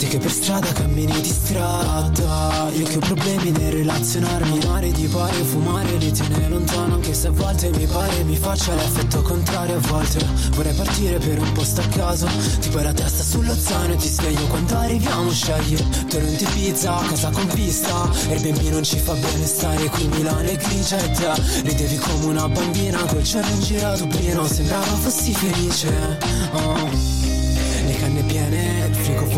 Te 0.00 0.08
che 0.08 0.16
per 0.16 0.30
strada 0.30 0.72
cammini 0.72 1.20
distratta 1.20 2.70
Io 2.72 2.86
che 2.86 2.96
ho 2.96 3.00
problemi 3.00 3.50
nel 3.50 3.70
relazionarmi 3.70 4.58
Mare 4.64 4.90
di 4.92 5.06
pare, 5.06 5.34
fumare 5.42 5.94
li 5.98 6.10
tiene 6.10 6.48
lontano 6.48 6.94
Anche 6.94 7.12
se 7.12 7.26
a 7.26 7.30
volte 7.32 7.68
mi 7.68 7.84
pare 7.84 8.24
mi 8.24 8.34
faccia 8.34 8.74
l'effetto 8.74 9.20
contrario 9.20 9.76
A 9.76 9.80
volte 9.80 10.26
vorrei 10.52 10.72
partire 10.72 11.18
per 11.18 11.38
un 11.38 11.52
posto 11.52 11.82
a 11.82 11.86
caso. 11.88 12.26
Tipo 12.60 12.78
la 12.78 12.94
testa 12.94 13.22
sullo 13.22 13.54
zaino 13.54 13.92
e 13.92 13.96
ti 13.96 14.08
sveglio 14.08 14.46
quando 14.46 14.78
arriviamo 14.78 15.30
Scegli 15.32 15.76
torrente 16.08 16.46
pizza, 16.54 16.96
casa 17.06 17.28
con 17.28 17.46
vista 17.52 18.10
Airbnb 18.28 18.70
non 18.70 18.82
ci 18.82 18.96
fa 18.96 19.12
bene 19.12 19.44
stare 19.44 19.84
qui 19.90 20.08
Milano 20.08 20.48
è 20.48 20.56
grigia 20.56 20.96
e 20.96 21.10
te 21.10 21.32
Ridevi 21.62 21.98
come 21.98 22.24
una 22.24 22.48
bambina 22.48 23.04
col 23.04 23.22
cielo 23.22 23.48
in 23.48 23.60
giro 23.60 23.86
a 23.88 23.96
Dublino 23.98 24.46
Sembrava 24.46 24.96
fossi 24.96 25.34
felice. 25.34 26.18
Oh. 26.52 27.09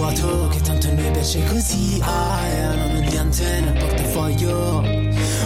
Vuoto 0.03 0.49
Che 0.49 0.61
tanto 0.61 0.89
a 0.89 0.93
noi 0.93 1.11
piace 1.13 1.45
così 1.45 2.01
Ah, 2.03 2.47
e 2.47 2.77
non 2.77 2.91
ho 2.97 2.99
niente 2.99 3.61
nel 3.61 3.79
portafoglio 3.79 4.51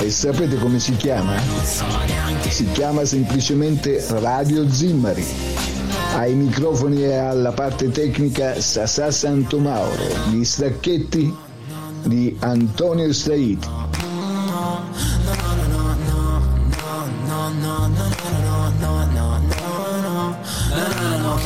E 0.00 0.10
sapete 0.10 0.56
come 0.56 0.78
si 0.78 0.96
chiama? 0.96 1.34
Si 2.48 2.66
chiama 2.72 3.04
semplicemente 3.04 4.04
Radio 4.08 4.70
Zimmari. 4.70 5.73
Ai 6.16 6.34
microfoni 6.34 7.02
e 7.02 7.16
alla 7.16 7.50
parte 7.50 7.90
tecnica 7.90 8.60
Sasà 8.60 9.10
Santomauro, 9.10 10.04
gli 10.30 10.44
stacchetti 10.44 11.34
di 12.04 12.36
Antonio 12.38 13.12
Staiti. 13.12 13.68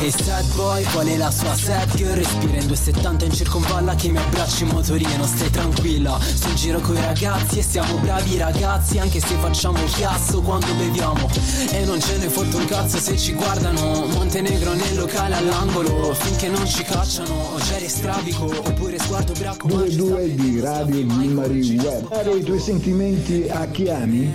E 0.01 0.11
sad 0.11 0.45
boy, 0.55 0.81
qual 0.93 1.07
è 1.07 1.17
la 1.17 1.29
sua 1.29 1.53
set 1.55 1.93
girl? 1.95 2.15
Respira 2.15 2.57
in 2.57 2.67
270 2.67 3.25
in 3.25 3.31
circonvalla 3.33 3.95
che 3.95 4.09
mi 4.09 4.17
abbracci 4.17 4.63
in 4.63 4.69
motorino 4.69 5.25
Stai 5.25 5.49
tranquilla, 5.49 6.17
sto 6.21 6.47
in 6.47 6.55
giro 6.55 6.79
coi 6.79 6.95
ragazzi 6.95 7.59
E 7.59 7.63
siamo 7.63 7.97
bravi 7.97 8.37
ragazzi 8.37 8.97
anche 8.97 9.19
se 9.19 9.35
facciamo 9.35 9.83
chiasso 9.87 10.41
quando 10.41 10.73
beviamo 10.75 11.29
E 11.71 11.83
non 11.83 11.99
ce 11.99 12.17
ne 12.17 12.29
fotte 12.29 12.55
un 12.55 12.65
cazzo 12.65 12.97
se 12.97 13.17
ci 13.17 13.33
guardano 13.33 14.05
Montenegro 14.05 14.71
nel 14.71 14.95
locale 14.95 15.35
all'angolo 15.35 16.13
Finché 16.13 16.47
non 16.47 16.65
ci 16.65 16.83
cacciano 16.83 17.33
O 17.33 17.59
Jerry 17.59 17.89
strabico 17.89 18.45
oppure 18.45 18.97
sguardo 18.99 19.33
ubriaco 19.33 19.67
22 19.67 20.35
di 20.35 20.59
Radio 20.61 21.09
Zimari 21.09 21.77
Web. 21.77 22.07
Dare 22.07 22.31
i 22.31 22.43
tuoi 22.43 22.59
sentimenti 22.59 23.49
a 23.49 23.65
chi 23.65 23.89
ami? 23.89 24.33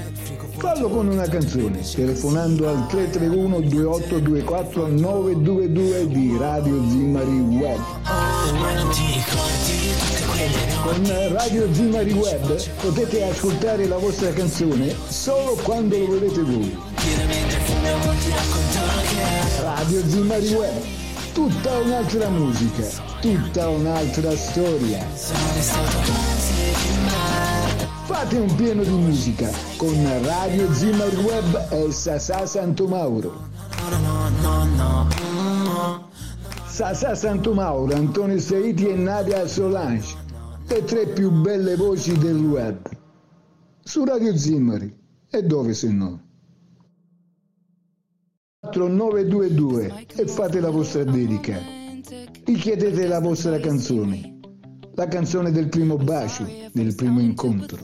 Fallo 0.56 0.88
con 0.88 1.08
una 1.08 1.26
canzone, 1.28 1.80
telefonando 1.80 2.68
al 2.68 2.86
331 2.86 3.60
2824 3.60 4.86
922 4.88 6.08
di 6.08 6.36
Radio 6.38 6.80
Zimari 6.88 7.40
Web. 7.40 7.80
Con 10.82 11.32
Radio 11.32 11.74
Zimari 11.74 12.12
Web 12.12 12.62
potete 12.80 13.24
ascoltare 13.24 13.86
la 13.86 13.96
vostra 13.96 14.30
canzone 14.32 14.94
solo 15.08 15.56
quando 15.62 15.98
lo 15.98 16.06
volete 16.06 16.42
voi. 16.42 16.78
Radio 19.60 20.08
Zimari 20.08 20.48
Web, 20.48 20.82
tutta 21.32 21.78
un'altra 21.78 22.28
musica, 22.28 22.86
tutta 23.20 23.68
un'altra 23.68 24.36
storia. 24.36 25.04
Fate 28.06 28.36
un 28.36 28.54
pieno 28.54 28.82
di 28.82 28.90
musica 28.90 29.50
con 29.78 29.94
Radio 30.24 30.70
Zimmer 30.74 31.16
Web 31.20 31.68
e 31.70 31.90
Sasà 31.90 32.44
Santo 32.44 32.86
Mauro. 32.86 33.48
Sasà 36.66 37.14
Santo 37.14 37.54
Mauro, 37.54 37.94
Antonio 37.94 38.38
Saiti 38.38 38.88
e 38.88 38.94
Nadia 38.94 39.46
Solange, 39.46 40.16
le 40.68 40.84
tre 40.84 41.06
più 41.06 41.30
belle 41.30 41.76
voci 41.76 42.18
del 42.18 42.36
web. 42.36 42.86
Su 43.82 44.04
Radio 44.04 44.36
Zimmari. 44.36 44.94
E 45.30 45.42
dove 45.42 45.72
se 45.72 45.90
no? 45.90 46.20
4922 48.60 50.06
e 50.14 50.26
fate 50.26 50.60
la 50.60 50.70
vostra 50.70 51.04
dedica. 51.04 51.58
Richiedete 52.44 53.06
la 53.06 53.20
vostra 53.20 53.58
canzone. 53.58 54.33
La 54.96 55.08
canzone 55.08 55.50
del 55.50 55.68
primo 55.68 55.96
bacio, 55.96 56.48
del 56.72 56.94
primo 56.94 57.20
incontro. 57.20 57.78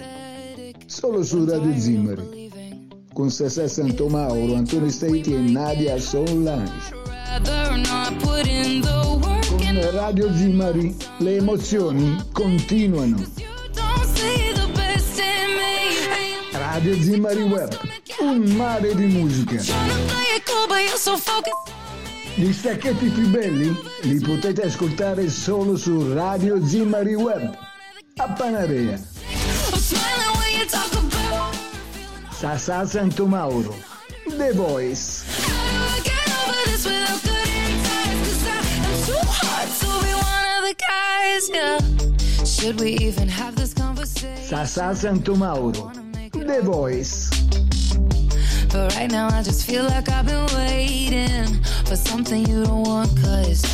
Solo 0.87 1.25
su 1.25 1.45
Radio 1.45 1.77
Zimmari. 1.77 2.49
Con 3.13 3.31
Sasà 3.31 3.67
Santo 3.67 4.07
Mauro, 4.07 4.55
Antonio 4.55 4.89
Staiti 4.91 5.35
e 5.35 5.39
Nadia 5.39 5.99
Solange. 5.99 6.95
Con 9.49 9.91
Radio 9.91 10.33
Zimmari 10.35 10.97
le 11.19 11.37
emozioni 11.37 12.17
continuano. 12.33 13.17
Radio 16.53 16.95
Zimmari 16.95 17.43
Web, 17.43 17.77
un 18.21 18.43
mare 18.55 18.95
di 18.95 19.07
musica. 19.07 19.61
Gli 22.35 22.53
stacchetti 22.53 23.09
più 23.09 23.29
belli 23.29 23.77
li 24.03 24.21
potete 24.21 24.63
ascoltare 24.63 25.29
solo 25.29 25.77
su 25.77 26.13
Radio 26.13 26.65
Zimmari 26.65 27.15
Web. 27.15 27.59
A 28.17 28.29
Panarea. 28.33 28.99
Sasà 32.31 32.87
Santo 32.87 33.27
Mauro. 33.27 33.75
The 34.37 34.53
Voice. 34.53 35.25
Sasà 44.47 44.95
Santo 44.95 45.35
Mauro. 45.35 45.91
The 46.31 46.61
Voice. 46.63 47.29
But 48.73 48.95
right 48.95 49.11
now 49.11 49.29
I 49.29 49.43
just 49.43 49.67
feel 49.67 49.85
like 49.85 50.09
I've 50.09 50.27
been 50.27 50.47
waiting 50.55 51.61
for 51.91 51.97
something 51.97 52.47
you 52.47 52.65
don't 52.65 52.87
want. 52.87 53.11
Cause 53.21 53.65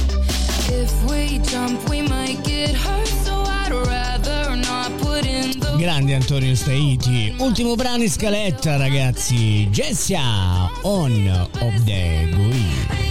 if 0.71 0.91
we 1.11 1.39
jump, 1.41 1.87
we 1.91 2.01
might 2.01 2.43
get 2.45 2.75
hurt. 2.75 3.07
So 3.25 3.35
I'd 3.35 3.71
rather 3.71 4.57
not 4.57 4.91
put 5.03 5.27
in 5.27 5.61
the 5.61 5.77
Grande 5.77 6.13
Antonio 6.13 6.55
Staiti. 6.55 7.35
Ultimo 7.39 7.77
brano 7.77 8.03
in 8.05 8.09
scaletta, 8.09 8.79
ragazzi. 8.79 9.69
Jessia 9.71 10.71
on 10.83 11.29
of 11.61 11.85
the 11.85 12.31
Gui. 12.33 13.06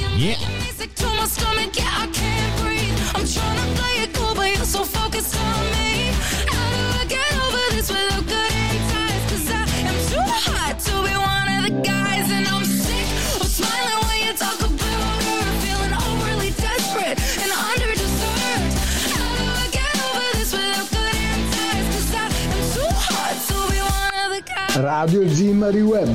Radio 24.75 25.25
Zimmari 25.25 25.81
Web. 25.81 26.09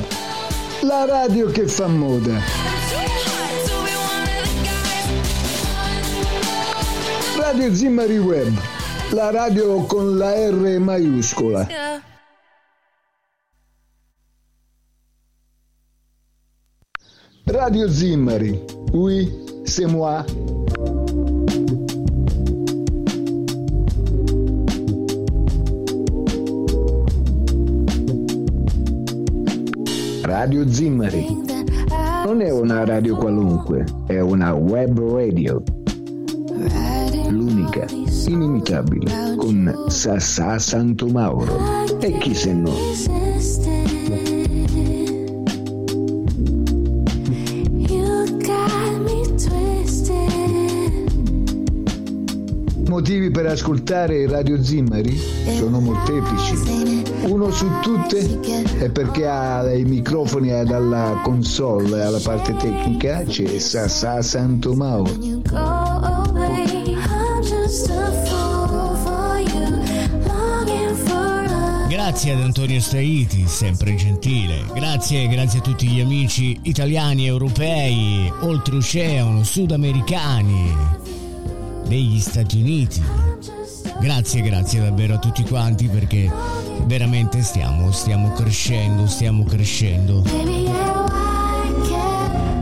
La 0.82 1.06
radio 1.06 1.46
che 1.46 1.66
fa 1.66 1.86
moda. 1.86 2.38
Radio 7.38 7.74
Zimmari 7.74 8.18
Web. 8.18 8.52
La 9.12 9.30
radio 9.30 9.84
con 9.86 10.18
la 10.18 10.34
R 10.34 10.78
maiuscola. 10.78 11.66
Radio 17.46 17.88
Zimmari. 17.88 18.62
Oui, 18.92 19.26
c'est 19.64 19.86
moi. 19.86 20.22
Radio 30.40 30.66
Zimmari. 30.66 31.26
Non 32.24 32.40
è 32.40 32.50
una 32.50 32.82
radio 32.86 33.14
qualunque, 33.14 33.84
è 34.06 34.20
una 34.20 34.54
web 34.54 34.98
radio. 34.98 35.62
L'unica, 37.28 37.84
inimitabile, 38.26 39.34
con 39.36 39.84
Sassà 39.88 40.58
Santo 40.58 41.08
Mauro. 41.08 41.58
E 42.00 42.16
chi 42.16 42.34
se 42.34 42.54
no? 42.54 42.72
Motivi 53.20 53.38
per 53.38 53.52
ascoltare 53.52 54.26
Radio 54.26 54.62
Zimmari 54.64 55.14
sono 55.58 55.78
molteplici. 55.78 56.54
Uno 57.26 57.50
su 57.50 57.66
tutte 57.82 58.40
è 58.78 58.88
perché 58.88 59.26
ai 59.26 59.84
microfoni 59.84 60.48
e 60.48 60.60
alla 60.60 61.20
console, 61.22 62.02
alla 62.02 62.18
parte 62.18 62.54
tecnica, 62.56 63.22
c'è 63.24 63.58
Sassà 63.58 64.22
Santo 64.22 64.72
Mauro. 64.72 65.12
Grazie 71.88 72.32
ad 72.32 72.40
Antonio 72.40 72.80
Staiti, 72.80 73.44
sempre 73.46 73.94
gentile. 73.96 74.64
Grazie, 74.72 75.28
grazie 75.28 75.58
a 75.58 75.62
tutti 75.62 75.86
gli 75.86 76.00
amici 76.00 76.58
italiani, 76.62 77.26
europei, 77.26 78.32
oltreoceano, 78.40 79.44
sudamericani, 79.44 81.09
degli 81.90 82.20
Stati 82.20 82.60
Uniti. 82.60 83.02
Grazie, 84.00 84.42
grazie 84.42 84.80
davvero 84.80 85.14
a 85.14 85.18
tutti 85.18 85.42
quanti 85.42 85.88
perché 85.88 86.30
veramente 86.84 87.42
stiamo, 87.42 87.90
stiamo 87.90 88.30
crescendo, 88.30 89.08
stiamo 89.08 89.42
crescendo. 89.42 90.22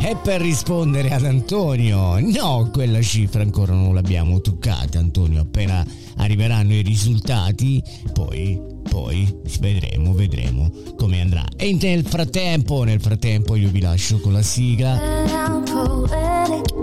E 0.01 0.17
per 0.23 0.41
rispondere 0.41 1.11
ad 1.11 1.27
Antonio, 1.27 2.19
no, 2.19 2.71
quella 2.73 3.03
cifra 3.03 3.43
ancora 3.43 3.75
non 3.75 3.93
l'abbiamo 3.93 4.41
toccata, 4.41 4.99
Antonio. 4.99 5.43
Appena 5.43 5.85
arriveranno 6.17 6.73
i 6.73 6.81
risultati, 6.81 7.83
poi, 8.15 8.59
poi 8.89 9.31
vedremo, 9.61 10.15
vedremo 10.15 10.73
come 10.97 11.21
andrà. 11.21 11.45
E 11.55 11.77
nel 11.79 12.07
frattempo, 12.07 12.83
nel 12.85 13.03
frattempo 13.03 13.57
io 13.57 13.69
vi 13.69 13.83
lascio 13.83 14.19
con 14.21 14.33
la 14.33 14.43
sigla. 14.43 14.99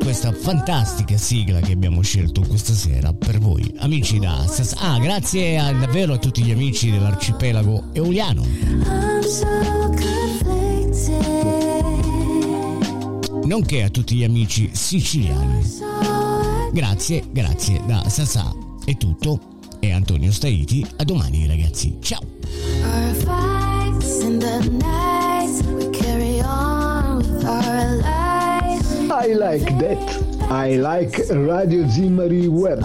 Questa 0.06 0.32
fantastica 0.32 1.18
sigla 1.18 1.60
che 1.62 1.72
abbiamo 1.72 2.01
scelto 2.01 2.41
questa 2.41 2.74
sera 2.74 3.12
per 3.12 3.39
voi, 3.39 3.74
amici 3.80 4.20
da 4.20 4.45
Sas- 4.47 4.76
Ah, 4.78 4.99
grazie 4.99 5.58
a- 5.58 5.72
davvero 5.74 6.14
a 6.14 6.18
tutti 6.20 6.43
gli 6.43 6.51
amici 6.51 6.91
dell'arcipelago 6.91 7.86
euliano. 7.91 8.45
Nonché 13.45 13.82
a 13.84 13.89
tutti 13.89 14.16
gli 14.16 14.24
amici 14.24 14.70
siciliani. 14.74 15.64
Grazie, 16.72 17.24
grazie 17.32 17.82
da 17.88 18.08
Sasà. 18.08 18.53
È 18.86 18.95
tutto 18.97 19.39
e 19.80 19.91
Antonio 19.91 20.32
Staiti. 20.32 20.86
A 20.97 21.03
domani 21.03 21.47
ragazzi. 21.47 21.97
Ciao. 21.99 22.22
I 29.26 29.34
like 29.34 29.65
that. 29.80 30.51
I 30.51 30.76
like 30.76 31.17
Radio 31.32 31.88
Zimari 31.88 32.47
Web. 32.47 32.80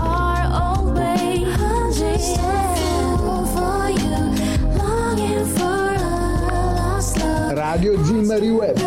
Radio 7.53 8.03
Zimari 8.05 8.49
Web. 8.49 8.79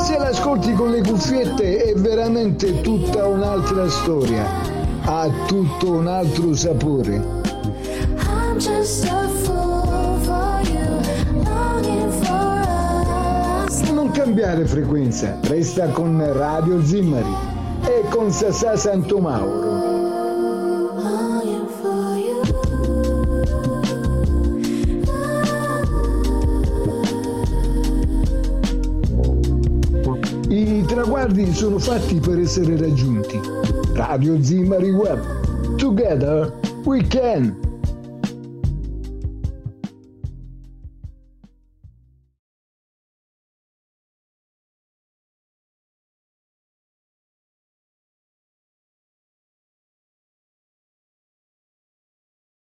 Se 0.00 0.18
l'ascolti 0.18 0.74
con 0.74 0.90
le 0.90 1.00
cuffiette 1.00 1.84
è 1.84 1.94
veramente 1.94 2.82
tutta 2.82 3.26
un'altra 3.26 3.88
storia. 3.88 4.44
Ha 5.04 5.30
tutto 5.46 5.92
un 5.92 6.08
altro 6.08 6.54
sapore. 6.54 7.37
Cambiare 14.28 14.66
frequenza, 14.66 15.38
resta 15.44 15.86
con 15.88 16.22
Radio 16.34 16.84
Zimmari 16.84 17.34
e 17.86 18.04
con 18.10 18.30
Sassà 18.30 18.76
Santomauro. 18.76 19.76
I 30.50 30.84
traguardi 30.86 31.50
sono 31.54 31.78
fatti 31.78 32.16
per 32.16 32.38
essere 32.38 32.76
raggiunti. 32.76 33.40
Radio 33.94 34.42
Zimmari 34.42 34.90
Web. 34.90 35.76
Together 35.76 36.52
we 36.84 37.02
can. 37.06 37.67